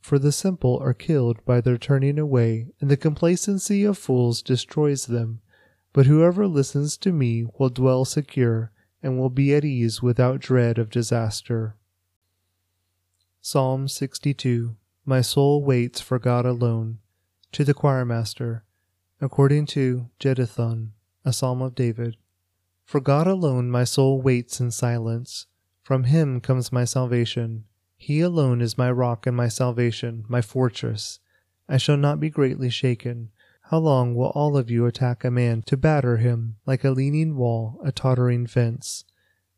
For 0.00 0.18
the 0.18 0.30
simple 0.32 0.78
are 0.78 0.94
killed 0.94 1.44
by 1.44 1.60
their 1.60 1.78
turning 1.78 2.18
away, 2.18 2.68
and 2.80 2.88
the 2.88 2.96
complacency 2.96 3.82
of 3.84 3.98
fools 3.98 4.42
destroys 4.42 5.06
them. 5.06 5.40
But 5.92 6.06
whoever 6.06 6.46
listens 6.46 6.96
to 6.98 7.12
me 7.12 7.46
will 7.58 7.70
dwell 7.70 8.04
secure, 8.04 8.70
and 9.02 9.18
will 9.18 9.30
be 9.30 9.54
at 9.54 9.64
ease 9.64 10.00
without 10.00 10.40
dread 10.40 10.78
of 10.78 10.90
disaster. 10.90 11.76
Psalm 13.50 13.88
62 13.88 14.76
My 15.06 15.22
soul 15.22 15.64
waits 15.64 16.02
for 16.02 16.18
God 16.18 16.44
alone. 16.44 16.98
To 17.52 17.64
the 17.64 17.72
choirmaster, 17.72 18.60
according 19.22 19.64
to 19.68 20.10
Jeduthun, 20.20 20.90
a 21.24 21.32
psalm 21.32 21.62
of 21.62 21.74
David. 21.74 22.18
For 22.84 23.00
God 23.00 23.26
alone 23.26 23.70
my 23.70 23.84
soul 23.84 24.20
waits 24.20 24.60
in 24.60 24.70
silence. 24.70 25.46
From 25.82 26.04
him 26.04 26.42
comes 26.42 26.70
my 26.70 26.84
salvation. 26.84 27.64
He 27.96 28.20
alone 28.20 28.60
is 28.60 28.76
my 28.76 28.90
rock 28.90 29.26
and 29.26 29.34
my 29.34 29.48
salvation, 29.48 30.26
my 30.28 30.42
fortress. 30.42 31.18
I 31.70 31.78
shall 31.78 31.96
not 31.96 32.20
be 32.20 32.28
greatly 32.28 32.68
shaken. 32.68 33.30
How 33.70 33.78
long 33.78 34.14
will 34.14 34.28
all 34.34 34.58
of 34.58 34.70
you 34.70 34.84
attack 34.84 35.24
a 35.24 35.30
man 35.30 35.62
to 35.62 35.78
batter 35.78 36.18
him 36.18 36.56
like 36.66 36.84
a 36.84 36.90
leaning 36.90 37.34
wall, 37.34 37.80
a 37.82 37.92
tottering 37.92 38.46
fence? 38.46 39.06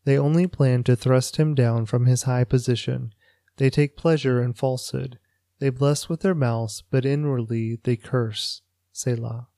They 0.04 0.16
only 0.16 0.46
plan 0.46 0.84
to 0.84 0.94
thrust 0.94 1.38
him 1.38 1.56
down 1.56 1.86
from 1.86 2.06
his 2.06 2.22
high 2.22 2.44
position. 2.44 3.12
They 3.60 3.68
take 3.68 3.94
pleasure 3.94 4.42
in 4.42 4.54
falsehood. 4.54 5.18
They 5.58 5.68
bless 5.68 6.08
with 6.08 6.20
their 6.20 6.34
mouths, 6.34 6.82
but 6.90 7.04
inwardly 7.04 7.78
they 7.82 7.94
curse. 7.94 8.62
Selah. 8.90 9.48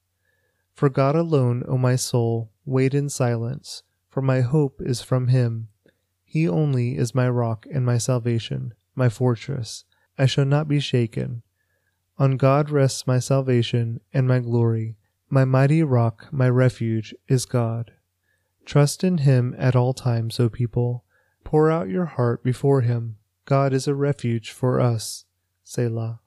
For 0.75 0.88
God 0.88 1.14
alone, 1.14 1.62
O 1.68 1.78
my 1.78 1.94
soul, 1.94 2.50
wait 2.64 2.94
in 2.94 3.09
silence, 3.09 3.85
for 4.09 4.21
my 4.21 4.40
hope 4.40 4.82
is 4.82 5.02
from 5.02 5.28
him. 5.28 5.68
He 6.25 6.49
only 6.49 6.99
is 6.99 7.14
my 7.14 7.28
rock 7.28 7.64
and 7.73 7.87
my 7.87 7.97
salvation, 7.97 8.75
my 8.97 9.09
fortress. 9.09 9.85
I 10.18 10.26
shall 10.26 10.47
not 10.47 10.66
be 10.66 10.80
shaken. 10.80 11.42
On 12.18 12.37
God 12.37 12.71
rests 12.71 13.06
my 13.06 13.21
salvation 13.21 14.00
and 14.12 14.26
my 14.26 14.40
glory. 14.40 14.97
My 15.30 15.44
mighty 15.44 15.85
rock, 15.85 16.26
my 16.32 16.49
refuge, 16.49 17.14
is 17.28 17.47
God. 17.47 17.92
Trust 18.64 19.04
in 19.04 19.18
him 19.18 19.54
at 19.59 19.76
all 19.76 19.94
times, 19.94 20.40
O 20.40 20.49
people. 20.49 21.04
Pour 21.44 21.71
out 21.71 21.88
your 21.88 22.06
heart 22.06 22.42
before 22.42 22.80
him. 22.80 23.18
God 23.44 23.72
is 23.72 23.88
a 23.88 23.94
refuge 23.94 24.50
for 24.50 24.80
us. 24.80 25.25
Selah. 25.64 26.20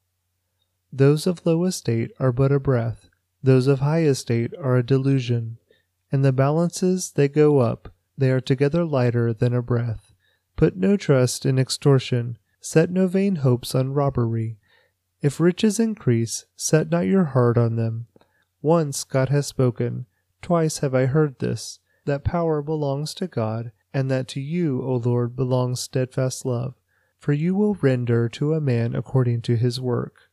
Those 0.91 1.25
of 1.25 1.45
low 1.45 1.63
estate 1.65 2.12
are 2.19 2.31
but 2.31 2.51
a 2.51 2.60
breath, 2.60 3.10
those 3.41 3.67
of 3.67 3.79
high 3.79 4.03
estate 4.03 4.53
are 4.60 4.75
a 4.75 4.86
delusion. 4.86 5.57
In 6.12 6.24
the 6.24 6.34
balances 6.34 7.12
they 7.12 7.27
go 7.27 7.60
up, 7.60 7.93
they 8.17 8.31
are 8.31 8.41
together 8.41 8.84
lighter 8.84 9.34
than 9.34 9.53
a 9.53 9.62
breath. 9.62 10.13
Put 10.55 10.75
no 10.75 10.98
trust 10.98 11.45
in 11.45 11.60
extortion, 11.60 12.38
set 12.60 12.89
no 12.89 13.07
vain 13.07 13.38
hopes 13.38 13.75
on 13.75 13.93
robbery. 13.93 14.57
If 15.22 15.39
riches 15.39 15.79
increase, 15.79 16.45
set 16.55 16.89
not 16.89 17.07
your 17.07 17.25
heart 17.25 17.57
on 17.57 17.75
them. 17.75 18.07
Once 18.62 19.03
God 19.03 19.29
has 19.29 19.48
spoken, 19.48 20.05
twice 20.41 20.79
have 20.79 20.95
I 20.95 21.05
heard 21.05 21.39
this, 21.39 21.79
that 22.05 22.24
power 22.24 22.62
belongs 22.62 23.13
to 23.15 23.27
God, 23.27 23.72
and 23.93 24.10
that 24.12 24.27
to 24.29 24.41
you, 24.41 24.81
O 24.81 24.95
Lord, 24.95 25.36
belongs 25.36 25.79
steadfast 25.79 26.45
love 26.45 26.75
for 27.25 27.34
you 27.34 27.55
will 27.55 27.74
render 27.82 28.29
to 28.29 28.53
a 28.53 28.62
man 28.62 28.94
according 28.94 29.41
to 29.41 29.55
his 29.55 29.82
work. 29.82 30.29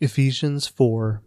Ephesians 0.00 0.66
4 0.66 1.22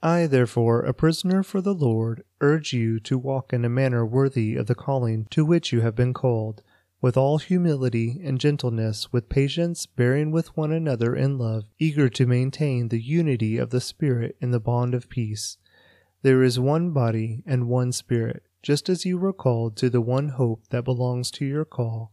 I, 0.00 0.28
therefore, 0.28 0.82
a 0.82 0.94
prisoner 0.94 1.42
for 1.42 1.60
the 1.60 1.74
Lord, 1.74 2.22
urge 2.40 2.72
you 2.72 3.00
to 3.00 3.18
walk 3.18 3.52
in 3.52 3.64
a 3.64 3.68
manner 3.68 4.06
worthy 4.06 4.54
of 4.54 4.68
the 4.68 4.76
calling 4.76 5.26
to 5.30 5.44
which 5.44 5.72
you 5.72 5.80
have 5.80 5.96
been 5.96 6.14
called, 6.14 6.62
with 7.00 7.16
all 7.16 7.38
humility 7.38 8.20
and 8.22 8.38
gentleness, 8.38 9.12
with 9.12 9.28
patience, 9.28 9.84
bearing 9.84 10.30
with 10.30 10.56
one 10.56 10.70
another 10.70 11.16
in 11.16 11.38
love, 11.38 11.64
eager 11.80 12.08
to 12.10 12.24
maintain 12.24 12.86
the 12.86 13.02
unity 13.02 13.58
of 13.58 13.70
the 13.70 13.80
Spirit 13.80 14.36
in 14.40 14.52
the 14.52 14.60
bond 14.60 14.94
of 14.94 15.08
peace. 15.08 15.56
There 16.22 16.44
is 16.44 16.60
one 16.60 16.92
body 16.92 17.42
and 17.44 17.66
one 17.66 17.90
Spirit, 17.90 18.44
just 18.62 18.88
as 18.88 19.04
you 19.04 19.18
were 19.18 19.32
called 19.32 19.76
to 19.78 19.90
the 19.90 20.00
one 20.00 20.28
hope 20.28 20.68
that 20.68 20.84
belongs 20.84 21.32
to 21.32 21.44
your 21.44 21.64
call 21.64 22.12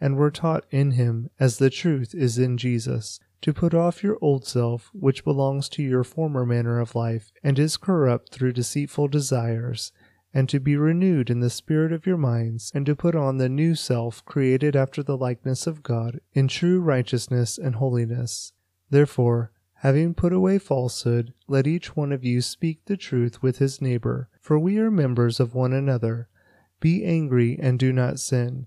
and 0.00 0.16
were 0.16 0.30
taught 0.30 0.64
in 0.70 0.92
him 0.92 1.28
as 1.38 1.58
the 1.58 1.70
truth 1.70 2.14
is 2.14 2.38
in 2.38 2.56
Jesus, 2.56 3.20
to 3.42 3.52
put 3.52 3.74
off 3.74 4.02
your 4.02 4.18
old 4.20 4.46
self, 4.46 4.90
which 4.92 5.24
belongs 5.24 5.68
to 5.68 5.82
your 5.82 6.04
former 6.04 6.44
manner 6.44 6.78
of 6.78 6.94
life, 6.94 7.32
and 7.42 7.58
is 7.58 7.76
corrupt 7.76 8.30
through 8.30 8.52
deceitful 8.52 9.08
desires, 9.08 9.92
and 10.32 10.48
to 10.48 10.60
be 10.60 10.76
renewed 10.76 11.28
in 11.28 11.40
the 11.40 11.50
spirit 11.50 11.92
of 11.92 12.06
your 12.06 12.16
minds, 12.16 12.70
and 12.74 12.86
to 12.86 12.94
put 12.94 13.14
on 13.14 13.38
the 13.38 13.48
new 13.48 13.74
self, 13.74 14.24
created 14.24 14.76
after 14.76 15.02
the 15.02 15.16
likeness 15.16 15.66
of 15.66 15.82
God, 15.82 16.20
in 16.32 16.48
true 16.48 16.80
righteousness 16.80 17.58
and 17.58 17.76
holiness. 17.76 18.52
Therefore, 18.90 19.52
having 19.76 20.14
put 20.14 20.32
away 20.32 20.58
falsehood, 20.58 21.32
let 21.48 21.66
each 21.66 21.96
one 21.96 22.12
of 22.12 22.24
you 22.24 22.42
speak 22.42 22.84
the 22.84 22.96
truth 22.96 23.42
with 23.42 23.58
his 23.58 23.80
neighbor, 23.80 24.28
for 24.40 24.58
we 24.58 24.78
are 24.78 24.90
members 24.90 25.40
of 25.40 25.54
one 25.54 25.72
another. 25.72 26.28
Be 26.80 27.04
angry 27.04 27.58
and 27.60 27.78
do 27.78 27.92
not 27.92 28.20
sin. 28.20 28.66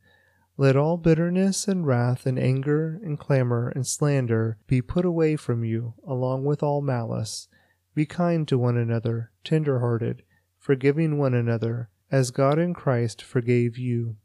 Let 0.61 0.75
all 0.75 0.97
bitterness 0.97 1.67
and 1.67 1.87
wrath 1.87 2.27
and 2.27 2.37
anger 2.37 3.01
and 3.03 3.17
clamor 3.17 3.69
and 3.69 3.83
slander 3.83 4.59
be 4.67 4.79
put 4.79 5.05
away 5.05 5.35
from 5.35 5.63
you, 5.63 5.95
along 6.05 6.45
with 6.45 6.61
all 6.61 6.83
malice. 6.83 7.47
Be 7.95 8.05
kind 8.05 8.47
to 8.47 8.59
one 8.59 8.77
another, 8.77 9.31
tender 9.43 9.79
hearted, 9.79 10.21
forgiving 10.59 11.17
one 11.17 11.33
another, 11.33 11.89
as 12.11 12.29
God 12.29 12.59
in 12.59 12.75
Christ 12.75 13.23
forgave 13.23 13.79
you. 13.79 14.17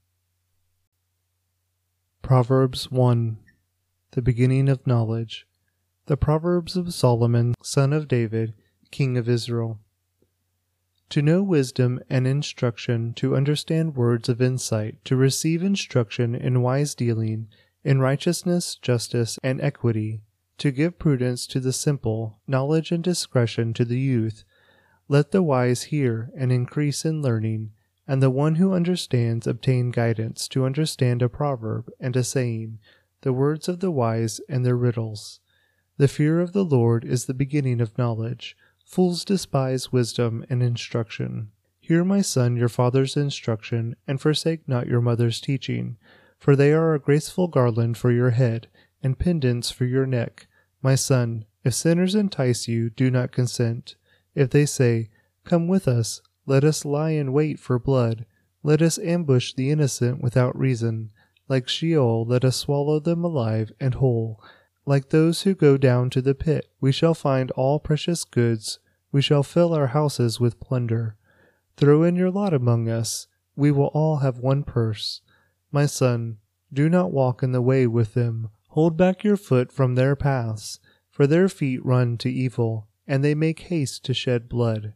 Proverbs 2.21 2.91
1 2.91 3.39
The 4.11 4.21
beginning 4.21 4.69
of 4.69 4.87
knowledge. 4.87 5.47
The 6.05 6.19
Proverbs 6.19 6.77
of 6.77 6.93
Solomon, 6.93 7.55
son 7.63 7.95
of 7.95 8.09
David, 8.09 8.53
king 8.91 9.17
of 9.17 9.27
Israel. 9.27 9.81
To 11.11 11.23
know 11.23 11.43
wisdom 11.43 12.01
and 12.11 12.27
instruction, 12.27 13.15
to 13.15 13.37
understand 13.37 13.95
words 13.95 14.29
of 14.29 14.43
insight, 14.43 15.05
to 15.05 15.17
receive 15.17 15.63
instruction 15.63 16.35
in 16.35 16.63
wise 16.63 16.95
dealing, 16.95 17.49
in 17.85 18.01
righteousness, 18.01 18.75
justice, 18.75 19.39
and 19.43 19.61
equity, 19.61 20.23
to 20.59 20.73
give 20.73 20.99
prudence 20.99 21.47
to 21.49 21.61
the 21.61 21.73
simple, 21.73 22.41
knowledge 22.49 22.91
and 22.91 23.05
discretion 23.05 23.73
to 23.75 23.85
the 23.85 24.01
youth. 24.01 24.45
Let 25.09 25.31
the 25.31 25.43
wise 25.43 25.85
hear 25.85 26.31
and 26.37 26.51
increase 26.51 27.05
in 27.05 27.23
learning, 27.23 27.71
and 28.09 28.21
the 28.21 28.31
one 28.31 28.57
who 28.57 28.73
understands 28.73 29.47
obtain 29.47 29.93
guidance 29.93 30.49
to 30.49 30.65
understand 30.65 31.23
a 31.23 31.29
proverb 31.29 31.89
and 32.01 32.17
a 32.17 32.25
saying, 32.25 32.81
the 33.21 33.33
words 33.33 33.69
of 33.69 33.79
the 33.79 33.93
wise 33.93 34.41
and 34.49 34.67
their 34.67 34.77
riddles. 34.77 35.39
The 35.99 36.09
fear 36.09 36.41
of 36.41 36.53
the 36.53 36.65
Lord 36.65 37.05
is 37.05 37.27
the 37.27 37.35
beginning 37.35 37.81
of 37.81 37.97
knowledge 37.97 38.57
Fools 38.87 39.25
despise 39.25 39.93
wisdom 39.93 40.45
and 40.49 40.63
instruction. 40.63 41.51
Hear, 41.81 42.05
my 42.05 42.23
son, 42.23 42.57
your 42.57 42.69
father's 42.69 43.17
instruction, 43.17 43.97
and 44.07 44.21
forsake 44.21 44.69
not 44.69 44.87
your 44.87 45.01
mother's 45.01 45.41
teaching, 45.41 45.97
for 46.39 46.55
they 46.55 46.73
are 46.73 46.95
a 46.95 47.01
graceful 47.01 47.49
garland 47.49 47.99
for 47.99 48.13
your 48.13 48.31
head, 48.31 48.69
and 49.03 49.19
pendants 49.19 49.73
for 49.73 49.87
your 49.87 50.07
neck. 50.07 50.47
My 50.83 50.95
son, 50.95 51.47
if 51.65 51.75
sinners 51.75 52.15
entice 52.15 52.69
you, 52.69 52.89
do 52.89 53.11
not 53.11 53.33
consent. 53.33 53.97
If 54.37 54.51
they 54.51 54.65
say, 54.65 55.11
Come 55.45 55.67
with 55.67 55.89
us, 55.89 56.23
let 56.47 56.63
us 56.63 56.85
lie 56.85 57.11
in 57.11 57.33
wait 57.33 57.59
for 57.59 57.81
blood, 57.81 58.25
let 58.63 58.81
us 58.81 59.01
ambush 59.01 59.53
the 59.53 59.71
innocent 59.71 60.23
without 60.23 60.57
reason. 60.57 61.11
Like 61.49 61.69
Sheol, 61.69 62.25
let 62.25 62.45
us 62.45 62.57
swallow 62.57 63.01
them 63.01 63.25
alive 63.25 63.73
and 63.81 63.95
whole. 63.95 64.41
Like 64.89 65.09
those 65.09 65.43
who 65.43 65.57
go 65.57 65.77
down 65.77 66.11
to 66.11 66.23
the 66.23 66.35
pit, 66.35 66.69
we 66.81 66.93
shall 66.93 67.13
find 67.13 67.51
all 67.51 67.81
precious 67.81 68.23
goods, 68.23 68.79
we 69.11 69.21
shall 69.21 69.43
fill 69.43 69.75
our 69.75 69.89
houses 69.89 70.39
with 70.39 70.61
plunder. 70.61 71.17
Throw 71.77 72.05
in 72.05 72.15
your 72.15 72.31
lot 72.31 72.55
among 72.55 72.89
us, 72.89 73.27
we 73.57 73.73
will 73.73 73.87
all 73.89 74.19
have 74.19 74.39
one 74.39 74.63
purse. 74.63 75.23
My 75.73 75.87
son, 75.87 76.39
do 76.73 76.89
not 76.89 77.11
walk 77.11 77.43
in 77.43 77.51
the 77.51 77.61
way 77.61 77.89
with 77.89 78.15
them, 78.15 78.51
hold 78.69 78.97
back 78.97 79.25
your 79.25 79.37
foot 79.37 79.73
from 79.73 79.97
their 79.97 80.15
paths, 80.15 80.79
for 81.11 81.27
their 81.27 81.49
feet 81.49 81.85
run 81.85 82.17
to 82.19 82.31
evil, 82.31 82.87
and 83.09 83.25
they 83.25 83.35
make 83.35 83.61
haste 83.61 84.05
to 84.05 84.15
shed 84.15 84.49
blood. 84.49 84.95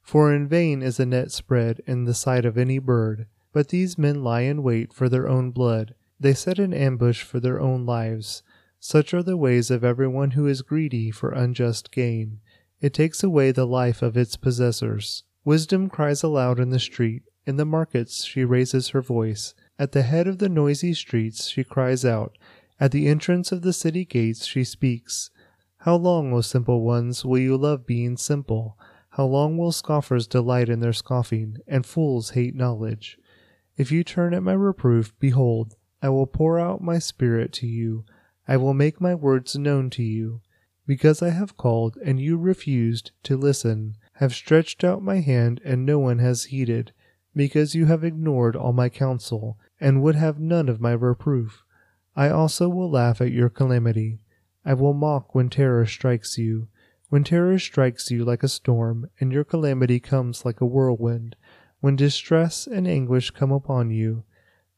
For 0.00 0.32
in 0.32 0.48
vain 0.48 0.82
is 0.82 0.98
a 0.98 1.04
net 1.04 1.30
spread 1.30 1.82
in 1.86 2.04
the 2.04 2.14
sight 2.14 2.46
of 2.46 2.56
any 2.56 2.78
bird, 2.78 3.26
but 3.52 3.68
these 3.68 3.98
men 3.98 4.24
lie 4.24 4.42
in 4.42 4.62
wait 4.62 4.94
for 4.94 5.10
their 5.10 5.28
own 5.28 5.50
blood, 5.50 5.94
they 6.18 6.32
set 6.32 6.58
an 6.58 6.72
ambush 6.72 7.22
for 7.22 7.40
their 7.40 7.60
own 7.60 7.84
lives. 7.84 8.42
Such 8.88 9.12
are 9.12 9.22
the 9.24 9.36
ways 9.36 9.72
of 9.72 9.82
everyone 9.82 10.30
who 10.30 10.46
is 10.46 10.62
greedy 10.62 11.10
for 11.10 11.32
unjust 11.32 11.90
gain. 11.90 12.38
It 12.80 12.94
takes 12.94 13.24
away 13.24 13.50
the 13.50 13.66
life 13.66 14.00
of 14.00 14.16
its 14.16 14.36
possessors. 14.36 15.24
Wisdom 15.44 15.88
cries 15.88 16.22
aloud 16.22 16.60
in 16.60 16.70
the 16.70 16.78
street. 16.78 17.24
In 17.46 17.56
the 17.56 17.64
markets 17.64 18.24
she 18.24 18.44
raises 18.44 18.90
her 18.90 19.02
voice. 19.02 19.54
At 19.76 19.90
the 19.90 20.02
head 20.02 20.28
of 20.28 20.38
the 20.38 20.48
noisy 20.48 20.94
streets 20.94 21.48
she 21.48 21.64
cries 21.64 22.04
out. 22.04 22.38
At 22.78 22.92
the 22.92 23.08
entrance 23.08 23.50
of 23.50 23.62
the 23.62 23.72
city 23.72 24.04
gates 24.04 24.46
she 24.46 24.62
speaks. 24.62 25.30
How 25.78 25.96
long, 25.96 26.32
O 26.32 26.40
simple 26.40 26.82
ones, 26.82 27.24
will 27.24 27.38
you 27.38 27.56
love 27.56 27.88
being 27.88 28.16
simple? 28.16 28.78
How 29.08 29.24
long 29.24 29.58
will 29.58 29.72
scoffers 29.72 30.28
delight 30.28 30.68
in 30.68 30.78
their 30.78 30.92
scoffing, 30.92 31.56
and 31.66 31.84
fools 31.84 32.30
hate 32.30 32.54
knowledge? 32.54 33.18
If 33.76 33.90
you 33.90 34.04
turn 34.04 34.32
at 34.32 34.44
my 34.44 34.52
reproof, 34.52 35.12
behold, 35.18 35.74
I 36.00 36.10
will 36.10 36.28
pour 36.28 36.60
out 36.60 36.80
my 36.80 37.00
spirit 37.00 37.52
to 37.54 37.66
you. 37.66 38.04
I 38.48 38.56
will 38.56 38.74
make 38.74 39.00
my 39.00 39.14
words 39.14 39.56
known 39.56 39.90
to 39.90 40.02
you. 40.02 40.40
Because 40.86 41.20
I 41.20 41.30
have 41.30 41.56
called, 41.56 41.96
and 42.04 42.20
you 42.20 42.36
refused 42.36 43.10
to 43.24 43.36
listen, 43.36 43.96
have 44.14 44.32
stretched 44.32 44.84
out 44.84 45.02
my 45.02 45.20
hand, 45.20 45.60
and 45.64 45.84
no 45.84 45.98
one 45.98 46.20
has 46.20 46.44
heeded, 46.44 46.92
because 47.34 47.74
you 47.74 47.86
have 47.86 48.04
ignored 48.04 48.54
all 48.54 48.72
my 48.72 48.88
counsel, 48.88 49.58
and 49.80 50.00
would 50.00 50.14
have 50.14 50.38
none 50.38 50.68
of 50.68 50.80
my 50.80 50.92
reproof. 50.92 51.64
I 52.14 52.28
also 52.28 52.68
will 52.68 52.88
laugh 52.88 53.20
at 53.20 53.32
your 53.32 53.48
calamity. 53.48 54.20
I 54.64 54.74
will 54.74 54.94
mock 54.94 55.34
when 55.34 55.50
terror 55.50 55.86
strikes 55.86 56.38
you. 56.38 56.68
When 57.08 57.24
terror 57.24 57.58
strikes 57.58 58.10
you 58.10 58.24
like 58.24 58.44
a 58.44 58.48
storm, 58.48 59.10
and 59.18 59.32
your 59.32 59.44
calamity 59.44 59.98
comes 59.98 60.44
like 60.44 60.60
a 60.60 60.66
whirlwind, 60.66 61.34
when 61.80 61.96
distress 61.96 62.66
and 62.66 62.86
anguish 62.86 63.32
come 63.32 63.50
upon 63.50 63.90
you, 63.90 64.22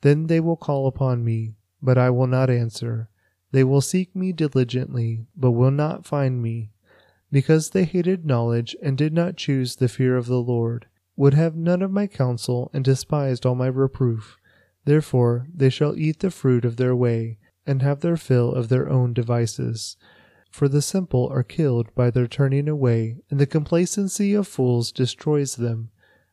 then 0.00 0.26
they 0.26 0.40
will 0.40 0.56
call 0.56 0.86
upon 0.86 1.22
me, 1.22 1.54
but 1.82 1.98
I 1.98 2.08
will 2.10 2.26
not 2.26 2.48
answer. 2.50 3.10
They 3.50 3.64
will 3.64 3.80
seek 3.80 4.14
me 4.14 4.32
diligently, 4.32 5.26
but 5.36 5.52
will 5.52 5.70
not 5.70 6.04
find 6.04 6.42
me, 6.42 6.70
because 7.32 7.70
they 7.70 7.84
hated 7.84 8.26
knowledge 8.26 8.76
and 8.82 8.96
did 8.96 9.12
not 9.12 9.36
choose 9.36 9.76
the 9.76 9.88
fear 9.88 10.16
of 10.16 10.26
the 10.26 10.40
Lord, 10.40 10.86
would 11.16 11.34
have 11.34 11.56
none 11.56 11.82
of 11.82 11.90
my 11.90 12.06
counsel, 12.06 12.70
and 12.74 12.84
despised 12.84 13.46
all 13.46 13.54
my 13.54 13.66
reproof. 13.66 14.36
Therefore 14.84 15.48
they 15.54 15.70
shall 15.70 15.96
eat 15.96 16.20
the 16.20 16.30
fruit 16.30 16.64
of 16.64 16.76
their 16.76 16.94
way, 16.94 17.38
and 17.66 17.82
have 17.82 18.00
their 18.00 18.16
fill 18.16 18.52
of 18.52 18.68
their 18.68 18.88
own 18.88 19.12
devices. 19.12 19.96
For 20.50 20.68
the 20.68 20.80
simple 20.82 21.28
are 21.28 21.42
killed 21.42 21.94
by 21.94 22.10
their 22.10 22.26
turning 22.26 22.68
away, 22.68 23.16
and 23.30 23.38
the 23.38 23.46
complacency 23.46 24.32
of 24.34 24.48
fools 24.48 24.92
destroys 24.92 25.56
them. 25.56 25.90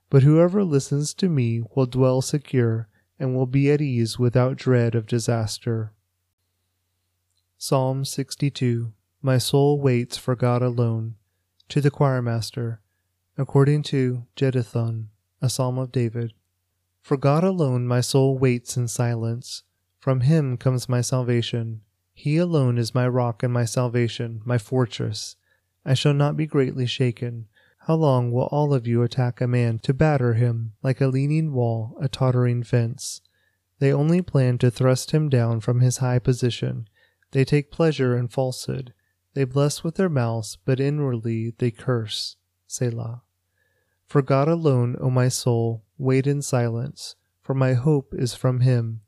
But 0.09 0.23
whoever 0.23 0.63
listens 0.63 1.13
to 1.15 1.27
me 1.27 1.63
will 1.75 1.85
dwell 1.85 2.21
secure, 2.21 2.87
and 3.19 3.35
will 3.35 3.47
be 3.47 3.71
at 3.71 3.81
ease 3.81 4.19
without 4.19 4.55
dread 4.57 4.95
of 4.95 5.07
disaster. 5.07 5.91
Psalm 7.57 8.03
62 8.03 8.91
My 9.21 9.37
soul 9.37 9.79
waits 9.79 10.17
for 10.17 10.35
God 10.35 10.61
alone. 10.61 11.15
To 11.69 11.79
the 11.79 11.89
choirmaster, 11.89 12.79
according 13.37 13.83
to 13.83 14.25
Jeduthun, 14.35 15.07
a 15.41 15.49
psalm 15.49 15.77
of 15.77 15.93
David. 15.93 16.33
For 17.01 17.15
God 17.15 17.45
alone 17.45 17.87
my 17.87 18.01
soul 18.01 18.37
waits 18.37 18.75
in 18.75 18.89
silence. 18.89 19.63
From 19.99 20.19
him 20.19 20.57
comes 20.57 20.89
my 20.89 20.99
salvation. 20.99 21.79
He 22.13 22.35
alone 22.35 22.77
is 22.77 22.93
my 22.93 23.07
rock 23.07 23.41
and 23.41 23.53
my 23.53 23.63
salvation, 23.63 24.41
my 24.43 24.57
fortress. 24.57 25.37
I 25.85 25.93
shall 25.93 26.13
not 26.13 26.35
be 26.35 26.45
greatly 26.45 26.85
shaken. 26.85 27.47
How 27.87 27.95
long 27.95 28.33
will 28.33 28.47
all 28.47 28.73
of 28.73 28.85
you 28.85 29.01
attack 29.01 29.39
a 29.39 29.47
man 29.47 29.79
to 29.79 29.93
batter 29.93 30.33
him 30.33 30.73
like 30.83 30.99
a 30.99 31.07
leaning 31.07 31.53
wall, 31.53 31.95
a 32.01 32.09
tottering 32.09 32.63
fence? 32.63 33.21
They 33.79 33.93
only 33.93 34.21
plan 34.21 34.57
to 34.57 34.69
thrust 34.69 35.11
him 35.11 35.29
down 35.29 35.61
from 35.61 35.79
his 35.79 35.97
high 35.97 36.19
position 36.19 36.89
they 37.35 37.43
take 37.43 37.69
pleasure 37.69 38.15
in 38.15 38.29
falsehood. 38.29 38.93
They 39.33 39.43
bless 39.43 39.83
with 39.83 39.95
their 39.95 40.07
mouths, 40.07 40.57
but 40.63 40.79
inwardly 40.79 41.53
they 41.57 41.69
curse. 41.69 42.37
Selah. 42.65 43.23
For 44.07 44.21
God 44.21 44.47
alone, 44.47 44.95
O 45.01 45.09
my 45.09 45.27
soul, 45.27 45.83
wait 45.97 46.27
in 46.27 46.41
silence, 46.41 47.17
for 47.41 47.53
my 47.53 47.73
hope 47.73 48.13
is 48.13 48.35
from 48.35 48.61
Him. 48.61 49.01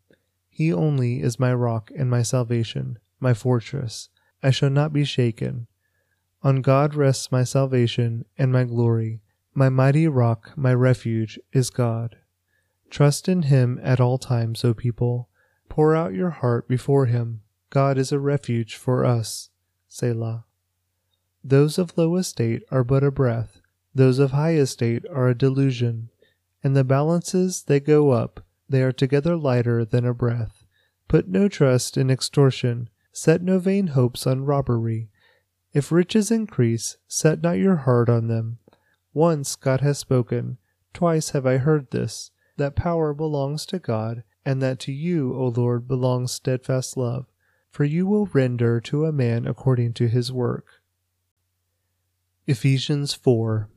He 0.49 0.73
only 0.73 1.21
is 1.21 1.39
my 1.39 1.53
rock 1.53 1.89
and 1.97 2.09
my 2.09 2.21
salvation, 2.21 2.99
my 3.21 3.33
fortress. 3.33 4.09
I 4.43 4.51
shall 4.51 4.71
not 4.71 4.91
be 4.91 5.05
shaken. 5.05 5.67
On 6.43 6.61
God 6.61 6.95
rests 6.95 7.31
my 7.31 7.45
salvation 7.45 8.25
and 8.37 8.51
my 8.51 8.65
glory. 8.65 9.21
My 9.53 9.69
mighty 9.69 10.05
rock, 10.05 10.51
my 10.57 10.73
refuge, 10.73 11.39
is 11.53 11.69
God. 11.69 12.17
Trust 12.89 13.29
in 13.29 13.43
Him 13.43 13.79
at 13.81 14.01
all 14.01 14.17
times, 14.17 14.65
O 14.65 14.73
people. 14.73 15.29
Pour 15.69 15.95
out 15.95 16.13
your 16.13 16.31
heart 16.31 16.67
before 16.67 17.05
Him. 17.05 17.43
God 17.69 17.97
is 17.97 18.11
a 18.11 18.19
refuge 18.19 18.75
for 18.75 19.05
us. 19.05 19.49
Selah. 19.87 20.45
Those 21.43 21.77
of 21.77 21.97
low 21.97 22.15
estate 22.15 22.63
are 22.71 22.83
but 22.83 23.03
a 23.03 23.11
breath, 23.11 23.61
those 23.93 24.19
of 24.19 24.31
high 24.31 24.53
estate 24.53 25.03
are 25.11 25.27
a 25.27 25.37
delusion. 25.37 26.09
In 26.63 26.73
the 26.73 26.83
balances 26.83 27.63
they 27.63 27.79
go 27.79 28.11
up, 28.11 28.45
they 28.69 28.83
are 28.83 28.91
together 28.91 29.35
lighter 29.35 29.83
than 29.83 30.05
a 30.05 30.13
breath. 30.13 30.65
Put 31.07 31.27
no 31.27 31.47
trust 31.47 31.97
in 31.97 32.09
extortion, 32.09 32.89
set 33.11 33.41
no 33.41 33.59
vain 33.59 33.87
hopes 33.87 34.27
on 34.27 34.45
robbery. 34.45 35.09
If 35.73 35.91
riches 35.91 36.31
increase, 36.31 36.97
set 37.07 37.41
not 37.41 37.57
your 37.57 37.77
heart 37.77 38.09
on 38.09 38.27
them. 38.27 38.59
Once 39.13 39.55
God 39.55 39.81
has 39.81 39.97
spoken, 39.97 40.57
twice 40.93 41.31
have 41.31 41.45
I 41.45 41.57
heard 41.57 41.91
this, 41.91 42.31
that 42.57 42.75
power 42.75 43.13
belongs 43.13 43.65
to 43.67 43.79
God, 43.79 44.23
and 44.45 44.61
that 44.61 44.79
to 44.81 44.91
you, 44.91 45.33
O 45.35 45.47
Lord, 45.47 45.87
belongs 45.87 46.31
steadfast 46.31 46.97
love 46.97 47.25
for 47.77 47.85
you 47.85 48.07
will 48.07 48.25
render 48.33 48.81
to 48.81 49.05
a 49.05 49.11
man 49.11 49.45
according 49.45 49.93
to 49.93 50.07
his 50.07 50.31
work. 50.31 50.81
Ephesians 52.47 53.13
4 53.13 53.69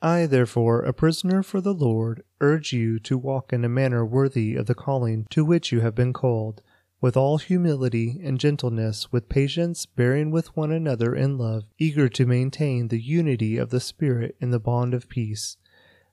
I, 0.00 0.26
therefore, 0.26 0.82
a 0.82 0.92
prisoner 0.92 1.42
for 1.42 1.60
the 1.60 1.74
Lord, 1.74 2.22
urge 2.40 2.72
you 2.72 3.00
to 3.00 3.18
walk 3.18 3.52
in 3.52 3.64
a 3.64 3.68
manner 3.68 4.06
worthy 4.06 4.54
of 4.54 4.66
the 4.66 4.74
calling 4.76 5.26
to 5.30 5.44
which 5.44 5.72
you 5.72 5.80
have 5.80 5.96
been 5.96 6.12
called, 6.12 6.62
with 7.00 7.16
all 7.16 7.38
humility 7.38 8.20
and 8.22 8.38
gentleness, 8.38 9.10
with 9.10 9.28
patience, 9.28 9.84
bearing 9.84 10.30
with 10.30 10.56
one 10.56 10.70
another 10.70 11.12
in 11.12 11.36
love, 11.36 11.64
eager 11.76 12.08
to 12.10 12.24
maintain 12.24 12.86
the 12.86 13.02
unity 13.02 13.56
of 13.56 13.70
the 13.70 13.80
Spirit 13.80 14.36
in 14.40 14.52
the 14.52 14.60
bond 14.60 14.94
of 14.94 15.08
peace. 15.08 15.56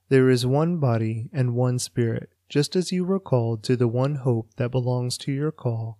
There 0.10 0.28
is 0.28 0.44
one 0.44 0.80
body 0.80 1.30
and 1.32 1.54
one 1.54 1.78
Spirit, 1.78 2.32
just 2.50 2.76
as 2.76 2.92
you 2.92 3.06
were 3.06 3.20
called 3.20 3.62
to 3.66 3.76
the 3.76 3.88
one 3.88 4.16
hope 4.16 4.56
that 4.56 4.72
belongs 4.72 5.20
to 5.20 5.32
your 5.32 5.52
call, 5.52 6.00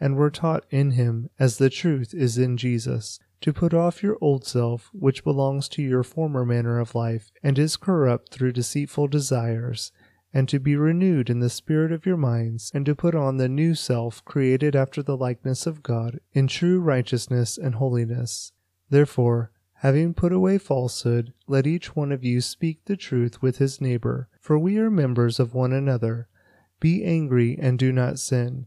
and 0.00 0.16
were 0.16 0.30
taught 0.30 0.64
in 0.70 0.92
him 0.92 1.28
as 1.38 1.58
the 1.58 1.70
truth 1.70 2.14
is 2.14 2.38
in 2.38 2.56
Jesus 2.56 3.20
to 3.40 3.52
put 3.52 3.72
off 3.72 4.02
your 4.02 4.18
old 4.20 4.44
self, 4.44 4.90
which 4.92 5.24
belongs 5.24 5.68
to 5.68 5.82
your 5.82 6.02
former 6.02 6.44
manner 6.44 6.78
of 6.78 6.94
life 6.94 7.30
and 7.42 7.58
is 7.58 7.76
corrupt 7.76 8.30
through 8.30 8.52
deceitful 8.52 9.08
desires, 9.08 9.92
and 10.32 10.48
to 10.48 10.60
be 10.60 10.76
renewed 10.76 11.30
in 11.30 11.40
the 11.40 11.50
spirit 11.50 11.90
of 11.90 12.06
your 12.06 12.16
minds, 12.16 12.70
and 12.74 12.86
to 12.86 12.94
put 12.94 13.14
on 13.14 13.36
the 13.36 13.48
new 13.48 13.74
self, 13.74 14.24
created 14.24 14.76
after 14.76 15.02
the 15.02 15.16
likeness 15.16 15.66
of 15.66 15.82
God, 15.82 16.20
in 16.32 16.46
true 16.46 16.80
righteousness 16.80 17.56
and 17.56 17.76
holiness. 17.76 18.52
Therefore, 18.90 19.50
having 19.76 20.14
put 20.14 20.32
away 20.32 20.58
falsehood, 20.58 21.32
let 21.46 21.66
each 21.66 21.96
one 21.96 22.12
of 22.12 22.22
you 22.22 22.40
speak 22.40 22.84
the 22.84 22.96
truth 22.96 23.40
with 23.40 23.56
his 23.56 23.80
neighbor, 23.80 24.28
for 24.38 24.58
we 24.58 24.78
are 24.78 24.90
members 24.90 25.40
of 25.40 25.54
one 25.54 25.72
another. 25.72 26.28
Be 26.78 27.04
angry 27.04 27.58
and 27.58 27.78
do 27.78 27.90
not 27.90 28.18
sin. 28.18 28.66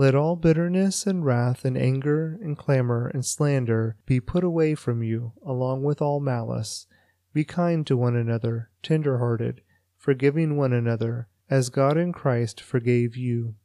Let 0.00 0.14
all 0.14 0.34
bitterness 0.34 1.06
and 1.06 1.26
wrath 1.26 1.62
and 1.66 1.76
anger 1.76 2.38
and 2.42 2.56
clamor 2.56 3.08
and 3.08 3.22
slander 3.22 3.96
be 4.06 4.18
put 4.18 4.42
away 4.42 4.74
from 4.74 5.02
you, 5.02 5.34
along 5.44 5.82
with 5.82 6.00
all 6.00 6.20
malice. 6.20 6.86
Be 7.34 7.44
kind 7.44 7.86
to 7.86 7.98
one 7.98 8.16
another, 8.16 8.70
tender 8.82 9.18
hearted, 9.18 9.60
forgiving 9.98 10.56
one 10.56 10.72
another, 10.72 11.28
as 11.50 11.68
God 11.68 11.98
in 11.98 12.14
Christ 12.14 12.62
forgave 12.62 13.14
you. 13.14 13.56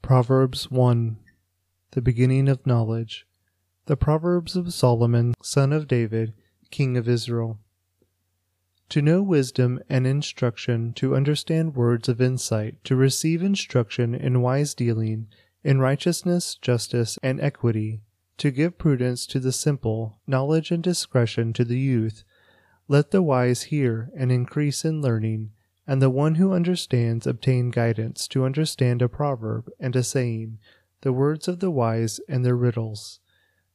Proverbs 0.00 0.70
1 0.70 1.18
The 1.90 2.00
beginning 2.00 2.48
of 2.48 2.66
knowledge. 2.66 3.26
The 3.84 3.98
Proverbs 3.98 4.56
of 4.56 4.72
Solomon, 4.72 5.34
son 5.42 5.74
of 5.74 5.86
David, 5.86 6.32
king 6.70 6.96
of 6.96 7.06
Israel. 7.06 7.58
To 8.90 9.02
know 9.02 9.20
wisdom 9.20 9.80
and 9.88 10.06
instruction, 10.06 10.92
to 10.94 11.16
understand 11.16 11.74
words 11.74 12.08
of 12.08 12.20
insight, 12.20 12.82
to 12.84 12.94
receive 12.94 13.42
instruction 13.42 14.14
in 14.14 14.42
wise 14.42 14.74
dealing, 14.74 15.26
in 15.64 15.80
righteousness, 15.80 16.54
justice, 16.54 17.18
and 17.22 17.40
equity, 17.40 18.02
to 18.38 18.52
give 18.52 18.78
prudence 18.78 19.26
to 19.26 19.40
the 19.40 19.50
simple, 19.50 20.20
knowledge 20.26 20.70
and 20.70 20.84
discretion 20.84 21.52
to 21.54 21.64
the 21.64 21.78
youth. 21.78 22.22
Let 22.86 23.10
the 23.10 23.22
wise 23.22 23.64
hear 23.64 24.10
and 24.16 24.30
increase 24.30 24.84
in 24.84 25.02
learning, 25.02 25.50
and 25.86 26.00
the 26.00 26.10
one 26.10 26.36
who 26.36 26.52
understands 26.52 27.26
obtain 27.26 27.70
guidance 27.70 28.28
to 28.28 28.44
understand 28.44 29.02
a 29.02 29.08
proverb 29.08 29.68
and 29.80 29.96
a 29.96 30.04
saying, 30.04 30.58
the 31.00 31.12
words 31.12 31.48
of 31.48 31.58
the 31.58 31.70
wise 31.70 32.20
and 32.28 32.44
their 32.44 32.56
riddles. 32.56 33.18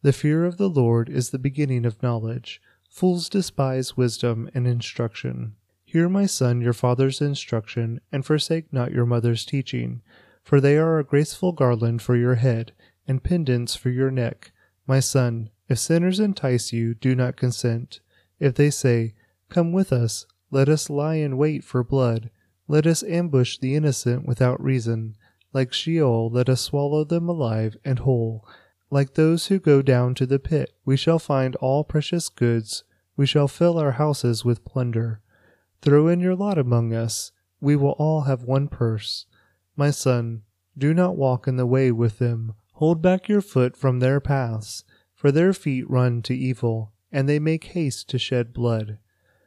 The 0.04 0.14
fear 0.14 0.46
of 0.46 0.58
the 0.58 0.70
Lord 0.70 1.10
is 1.10 1.30
the 1.30 1.40
beginning 1.40 1.86
of 1.86 2.02
knowledge 2.02 2.62
Fools 2.92 3.30
despise 3.30 3.96
wisdom 3.96 4.50
and 4.54 4.68
instruction. 4.68 5.56
Hear, 5.86 6.10
my 6.10 6.26
son, 6.26 6.60
your 6.60 6.74
father's 6.74 7.22
instruction, 7.22 8.02
and 8.12 8.26
forsake 8.26 8.72
not 8.74 8.92
your 8.92 9.06
mother's 9.06 9.46
teaching, 9.46 10.02
for 10.44 10.60
they 10.60 10.78
are 10.78 11.00
a 11.00 11.04
graceful 11.06 11.54
garland 11.54 12.02
for 12.02 12.18
your 12.18 12.36
head, 12.36 12.74
and 13.08 13.24
pendants 13.24 13.76
for 13.76 13.90
your 13.90 14.12
neck. 14.12 14.52
My 14.86 15.00
son, 15.00 15.52
if 15.70 15.80
sinners 15.80 16.20
entice 16.20 16.74
you, 16.74 16.94
do 16.94 17.16
not 17.16 17.38
consent. 17.38 18.02
If 18.40 18.56
they 18.56 18.70
say, 18.70 19.14
Come 19.48 19.72
with 19.72 19.94
us, 19.94 20.26
let 20.52 20.68
us 20.68 20.90
lie 20.90 21.16
in 21.16 21.38
wait 21.38 21.64
for 21.64 21.86
blood, 21.86 22.30
let 22.68 22.86
us 22.86 23.04
ambush 23.04 23.58
the 23.58 23.74
innocent 23.74 24.26
without 24.26 24.62
reason. 24.62 25.16
Like 25.54 25.72
Sheol, 25.72 26.30
let 26.30 26.50
us 26.50 26.60
swallow 26.60 27.06
them 27.06 27.30
alive 27.30 27.78
and 27.86 28.00
whole. 28.00 28.46
Like 28.94 29.14
those 29.14 29.48
who 29.48 29.58
go 29.58 29.82
down 29.82 30.16
to 30.16 30.26
the 30.26 30.38
pit, 30.38 30.74
we 30.84 30.98
shall 30.98 31.18
find 31.18 31.56
all 31.56 31.86
precious 31.86 32.28
goods, 32.28 32.84
we 33.16 33.26
shall 33.26 33.48
fill 33.48 33.78
our 33.78 33.94
houses 33.94 34.44
with 34.44 34.66
plunder. 34.66 35.22
Throw 35.82 36.10
in 36.10 36.20
your 36.20 36.36
lot 36.36 36.58
among 36.58 36.94
us, 36.94 37.32
we 37.62 37.78
will 37.78 37.92
all 37.92 38.22
have 38.24 38.44
one 38.44 38.68
purse. 38.68 39.28
My 39.78 39.92
son, 39.92 40.42
do 40.78 40.94
not 40.94 41.16
walk 41.16 41.48
in 41.48 41.56
the 41.56 41.66
way 41.66 41.90
with 41.94 42.20
them, 42.20 42.54
hold 42.74 43.02
back 43.02 43.30
your 43.30 43.40
foot 43.40 43.78
from 43.78 44.00
their 44.00 44.20
paths, 44.20 44.84
for 45.16 45.32
their 45.32 45.54
feet 45.54 45.90
run 45.90 46.22
to 46.24 46.36
evil, 46.36 46.92
and 47.14 47.30
they 47.30 47.40
make 47.40 47.64
haste 47.66 48.10
to 48.10 48.20
shed 48.20 48.52
blood. 48.52 48.98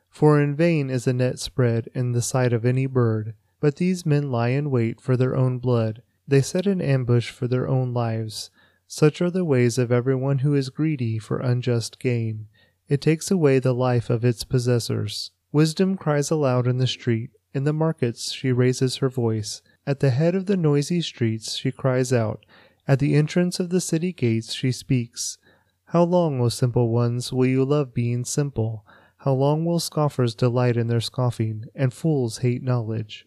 For 0.09 0.41
in 0.41 0.55
vain 0.57 0.89
is 0.89 1.07
a 1.07 1.13
net 1.13 1.39
spread 1.39 1.91
in 1.95 2.13
the 2.13 2.23
sight 2.23 2.55
of 2.55 2.65
any 2.65 2.87
bird, 2.87 3.35
But 3.61 3.77
these 3.77 4.07
men 4.07 4.31
lie 4.31 4.51
in 4.51 4.71
wait 4.71 5.01
for 5.01 5.17
their 5.17 5.35
own 5.35 5.59
blood, 5.59 6.03
they 6.27 6.41
set 6.41 6.67
an 6.67 6.81
ambush 6.81 7.31
for 7.31 7.47
their 7.47 7.69
own 7.69 7.93
lives. 7.93 8.51
Such 8.97 9.21
are 9.21 9.29
the 9.29 9.45
ways 9.45 9.77
of 9.77 9.91
everyone 9.91 10.39
who 10.39 10.55
is 10.55 10.71
greedy 10.71 11.19
for 11.19 11.41
unjust 11.41 11.99
gain. 11.99 12.47
It 12.87 13.01
takes 13.01 13.29
away 13.29 13.59
the 13.59 13.75
life 13.75 14.09
of 14.09 14.25
its 14.25 14.45
possessors. 14.45 15.33
Wisdom 15.51 15.97
cries 15.97 16.31
aloud 16.31 16.69
in 16.69 16.79
the 16.79 16.87
street. 16.87 17.31
In 17.53 17.65
the 17.65 17.73
markets 17.73 18.31
she 18.31 18.53
raises 18.53 18.99
her 18.99 19.09
voice. 19.09 19.63
At 19.85 19.99
the 19.99 20.11
head 20.11 20.37
of 20.37 20.47
the 20.47 20.57
noisy 20.57 21.01
streets 21.01 21.57
she 21.57 21.73
cries 21.73 22.13
out. 22.13 22.47
At 22.87 23.01
the 23.01 23.17
entrance 23.17 23.59
of 23.59 23.71
the 23.71 23.81
city 23.81 24.13
gates 24.13 24.55
she 24.55 24.71
speaks. 24.71 25.39
How 25.87 26.05
long, 26.05 26.41
O 26.41 26.49
simple 26.49 26.89
ones, 26.91 27.33
will 27.33 27.47
you 27.47 27.65
love 27.65 27.95
being 27.95 28.25
simple? 28.25 28.87
How 29.17 29.33
long 29.33 29.65
will 29.65 29.81
scoffers 29.81 30.37
delight 30.37 30.77
in 30.77 30.87
their 30.87 31.01
scoffing, 31.01 31.65
and 31.75 31.93
fools 31.93 32.39
hate 32.39 32.63
knowledge? 32.63 33.27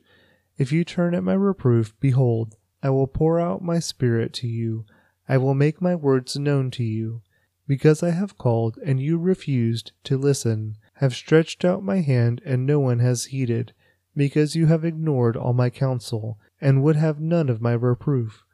If 0.57 0.71
you 0.71 0.85
turn 0.85 1.13
at 1.13 1.25
my 1.25 1.33
reproof, 1.33 1.93
behold, 1.99 2.55
I 2.81 2.89
will 2.89 3.07
pour 3.07 3.37
out 3.41 3.61
my 3.61 3.79
spirit 3.79 4.31
to 4.35 4.47
you. 4.47 4.85
I 5.27 5.37
will 5.37 5.53
make 5.53 5.81
my 5.81 5.93
words 5.93 6.37
known 6.37 6.71
to 6.71 6.83
you. 6.83 7.21
Because 7.67 8.01
I 8.01 8.11
have 8.11 8.37
called, 8.37 8.77
and 8.85 9.01
you 9.01 9.17
refused 9.17 9.91
to 10.05 10.17
listen, 10.17 10.77
have 10.95 11.13
stretched 11.13 11.65
out 11.65 11.83
my 11.83 11.99
hand, 11.99 12.41
and 12.45 12.65
no 12.65 12.79
one 12.79 12.99
has 12.99 13.25
heeded, 13.25 13.73
because 14.15 14.55
you 14.55 14.67
have 14.67 14.85
ignored 14.85 15.35
all 15.35 15.51
my 15.51 15.69
counsel, 15.69 16.39
and 16.61 16.81
would 16.81 16.95
have 16.95 17.19
none 17.19 17.49
of 17.49 17.61
my 17.61 17.73
reproof. 17.73 18.45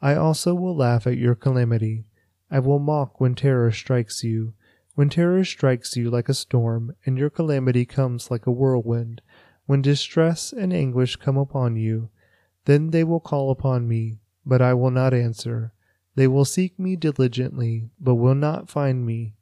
I 0.00 0.14
also 0.14 0.54
will 0.54 0.74
laugh 0.74 1.06
at 1.06 1.18
your 1.18 1.34
calamity. 1.34 2.06
I 2.50 2.60
will 2.60 2.78
mock 2.78 3.20
when 3.20 3.34
terror 3.34 3.70
strikes 3.70 4.24
you. 4.24 4.54
When 4.94 5.10
terror 5.10 5.44
strikes 5.44 5.96
you 5.96 6.10
like 6.10 6.30
a 6.30 6.34
storm, 6.34 6.94
and 7.04 7.18
your 7.18 7.30
calamity 7.30 7.84
comes 7.84 8.30
like 8.30 8.46
a 8.46 8.50
whirlwind, 8.50 9.20
when 9.66 9.82
distress 9.82 10.52
and 10.52 10.72
anguish 10.72 11.16
come 11.16 11.36
upon 11.36 11.76
you, 11.76 12.08
then 12.64 12.90
they 12.90 13.04
will 13.04 13.20
call 13.20 13.50
upon 13.50 13.86
me, 13.86 14.18
but 14.46 14.62
I 14.62 14.72
will 14.72 14.90
not 14.90 15.12
answer. 15.12 15.72
They 16.14 16.28
will 16.28 16.44
seek 16.44 16.78
me 16.78 16.96
diligently, 16.96 17.90
but 17.98 18.16
will 18.16 18.34
not 18.34 18.68
find 18.68 19.06
me, 19.06 19.34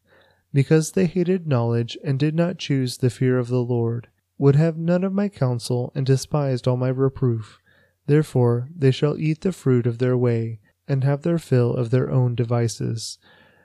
because 0.52 0.92
they 0.92 1.06
hated 1.06 1.46
knowledge 1.46 1.98
and 2.04 2.18
did 2.18 2.34
not 2.34 2.58
choose 2.58 2.98
the 2.98 3.10
fear 3.10 3.38
of 3.38 3.48
the 3.48 3.62
Lord, 3.62 4.08
would 4.38 4.56
have 4.56 4.76
none 4.76 5.04
of 5.04 5.12
my 5.12 5.28
counsel, 5.28 5.92
and 5.94 6.06
despised 6.06 6.68
all 6.68 6.76
my 6.76 6.88
reproof. 6.88 7.58
Therefore 8.06 8.68
they 8.74 8.90
shall 8.90 9.18
eat 9.18 9.40
the 9.40 9.52
fruit 9.52 9.86
of 9.86 9.98
their 9.98 10.16
way, 10.16 10.60
and 10.86 11.04
have 11.04 11.22
their 11.22 11.38
fill 11.38 11.74
of 11.74 11.90
their 11.90 12.10
own 12.10 12.34
devices. 12.34 13.18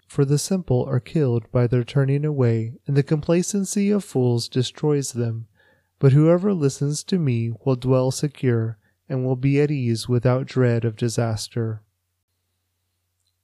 For 0.07 0.25
the 0.25 0.37
simple 0.37 0.83
are 0.85 0.99
killed 0.99 1.51
by 1.51 1.67
their 1.67 1.83
turning 1.83 2.25
away, 2.25 2.73
and 2.85 2.95
the 2.95 3.03
complacency 3.03 3.89
of 3.89 4.03
fools 4.03 4.47
destroys 4.47 5.13
them. 5.13 5.47
But 5.97 6.11
whoever 6.11 6.53
listens 6.53 7.03
to 7.05 7.17
me 7.17 7.51
will 7.65 7.75
dwell 7.75 8.11
secure, 8.11 8.77
and 9.07 9.25
will 9.25 9.35
be 9.35 9.61
at 9.61 9.71
ease 9.71 10.09
without 10.09 10.45
dread 10.45 10.85
of 10.85 10.95
disaster. 10.95 11.81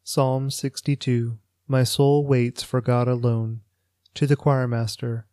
Psalm 0.03 0.49
62 0.49 1.37
My 1.67 1.83
soul 1.83 2.25
waits 2.25 2.63
for 2.63 2.81
God 2.81 3.07
alone. 3.07 3.61
To 4.15 4.25
the 4.25 4.35
choirmaster, 4.35 5.25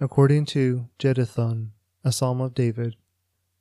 according 0.00 0.44
to 0.46 0.88
Jeduthun, 0.98 1.70
a 2.02 2.10
psalm 2.10 2.40
of 2.40 2.52
David. 2.52 2.96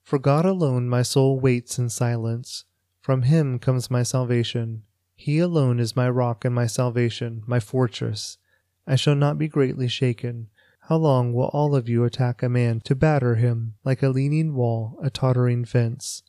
For 0.02 0.18
God 0.18 0.46
alone 0.46 0.90
my 0.90 1.04
soul 1.04 1.40
waits 1.40 1.78
in 1.78 1.90
silence. 1.90 2.66
From 3.00 3.22
him 3.22 3.60
comes 3.60 3.92
my 3.92 4.02
salvation. 4.02 4.82
He 5.16 5.38
alone 5.38 5.80
is 5.80 5.96
my 5.96 6.10
rock 6.10 6.44
and 6.44 6.56
my 6.56 6.66
salvation, 6.66 7.44
my 7.46 7.60
fortress. 7.60 8.40
I 8.88 8.96
shall 8.96 9.16
not 9.16 9.38
be 9.38 9.48
greatly 9.48 9.88
shaken. 9.88 10.48
How 10.90 10.98
long 10.98 11.34
will 11.34 11.50
all 11.50 11.76
of 11.76 11.88
you 11.88 12.04
attack 12.04 12.42
a 12.42 12.50
man 12.50 12.82
to 12.82 12.96
batter 12.96 13.36
him 13.36 13.76
like 13.86 14.02
a 14.02 14.10
leaning 14.10 14.56
wall, 14.56 14.98
a 15.04 15.12
tottering 15.12 15.66
fence? 15.66 16.24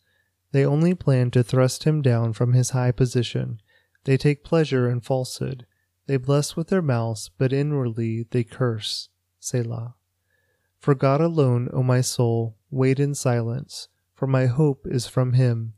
They 0.52 0.66
only 0.66 0.94
plan 0.94 1.30
to 1.30 1.42
thrust 1.42 1.84
him 1.84 2.02
down 2.02 2.34
from 2.34 2.52
his 2.52 2.70
high 2.70 2.92
position. 2.92 3.60
They 4.04 4.16
take 4.16 4.44
pleasure 4.44 4.88
in 4.88 5.00
falsehood. 5.00 5.66
They 6.06 6.16
bless 6.16 6.56
with 6.56 6.68
their 6.68 6.82
mouths, 6.82 7.30
but 7.36 7.52
inwardly 7.52 8.26
they 8.30 8.44
curse. 8.44 9.08
Selah. 9.40 9.94
For 10.78 10.94
God 10.94 11.20
alone, 11.20 11.68
O 11.72 11.82
my 11.82 12.00
soul, 12.00 12.56
wait 12.70 13.00
in 13.00 13.14
silence, 13.14 13.88
for 14.14 14.26
my 14.26 14.46
hope 14.46 14.86
is 14.86 15.06
from 15.06 15.34
him. 15.34 15.74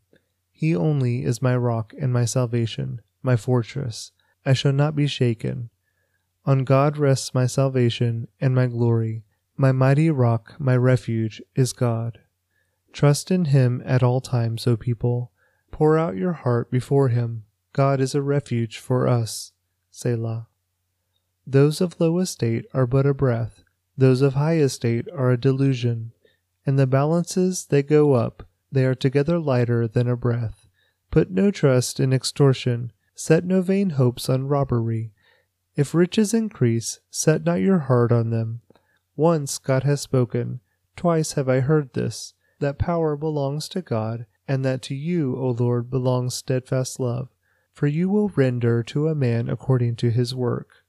He 0.53 0.77
only 0.77 1.25
is 1.25 1.43
my 1.43 1.57
rock 1.57 1.95
and 1.99 2.13
my 2.13 2.25
salvation, 2.27 3.01
my 3.23 3.37
fortress. 3.37 4.13
I 4.45 4.53
shall 4.53 4.73
not 4.73 4.95
be 4.95 5.07
shaken. 5.07 5.71
On 6.45 6.65
God 6.65 6.97
rests 6.97 7.35
my 7.35 7.47
salvation 7.47 8.29
and 8.41 8.55
my 8.55 8.67
glory. 8.67 9.25
My 9.57 9.73
mighty 9.73 10.11
rock, 10.11 10.55
my 10.59 10.77
refuge, 10.77 11.43
is 11.55 11.73
God. 11.73 12.19
Trust 12.93 13.31
in 13.31 13.47
him 13.47 13.83
at 13.85 14.03
all 14.03 14.21
times, 14.21 14.67
O 14.67 14.77
people. 14.77 15.33
Pour 15.71 15.99
out 15.99 16.17
your 16.17 16.33
heart 16.33 16.71
before 16.71 17.09
him. 17.09 17.45
God 17.73 18.01
is 18.01 18.15
a 18.15 18.23
refuge 18.23 18.79
for 18.79 19.07
us. 19.07 19.53
Selah. 19.91 20.49
Those 21.47 21.81
of 21.81 22.01
low 22.01 22.19
estate 22.19 22.67
are 22.75 22.87
but 22.87 23.07
a 23.07 23.15
breath, 23.15 23.63
those 23.97 24.23
of 24.23 24.35
high 24.35 24.57
estate 24.57 25.07
are 25.15 25.31
a 25.31 25.41
delusion. 25.41 26.13
In 26.67 26.77
the 26.77 26.87
balances 26.87 27.67
they 27.67 27.83
go 27.83 28.13
up, 28.13 28.47
they 28.73 28.85
are 28.85 28.95
together 28.95 29.39
lighter 29.39 29.89
than 29.89 30.09
a 30.09 30.17
breath. 30.17 30.69
Put 31.11 31.31
no 31.31 31.51
trust 31.51 31.99
in 31.99 32.13
extortion, 32.13 32.93
set 33.15 33.45
no 33.45 33.63
vain 33.63 33.91
hopes 33.91 34.29
on 34.29 34.49
robbery. 34.49 35.13
If 35.77 35.95
riches 35.95 36.33
increase, 36.33 37.01
set 37.11 37.45
not 37.45 37.61
your 37.61 37.81
heart 37.81 38.13
on 38.13 38.31
them. 38.31 38.61
Once 39.17 39.59
God 39.59 39.83
has 39.83 40.01
spoken, 40.01 40.61
twice 40.97 41.33
have 41.33 41.49
I 41.49 41.61
heard 41.61 41.93
this, 41.93 42.35
that 42.61 42.79
power 42.79 43.17
belongs 43.17 43.69
to 43.71 43.83
God, 43.83 44.27
and 44.47 44.65
that 44.65 44.83
to 44.83 44.95
you, 44.95 45.37
O 45.37 45.51
Lord, 45.51 45.91
belongs 45.91 46.35
steadfast 46.35 47.01
love, 47.01 47.29
for 47.81 47.87
you 47.87 48.11
will 48.11 48.29
render 48.37 48.83
to 48.83 49.09
a 49.09 49.15
man 49.15 49.49
according 49.49 49.97
to 49.97 50.11
his 50.11 50.35
work. 50.35 50.80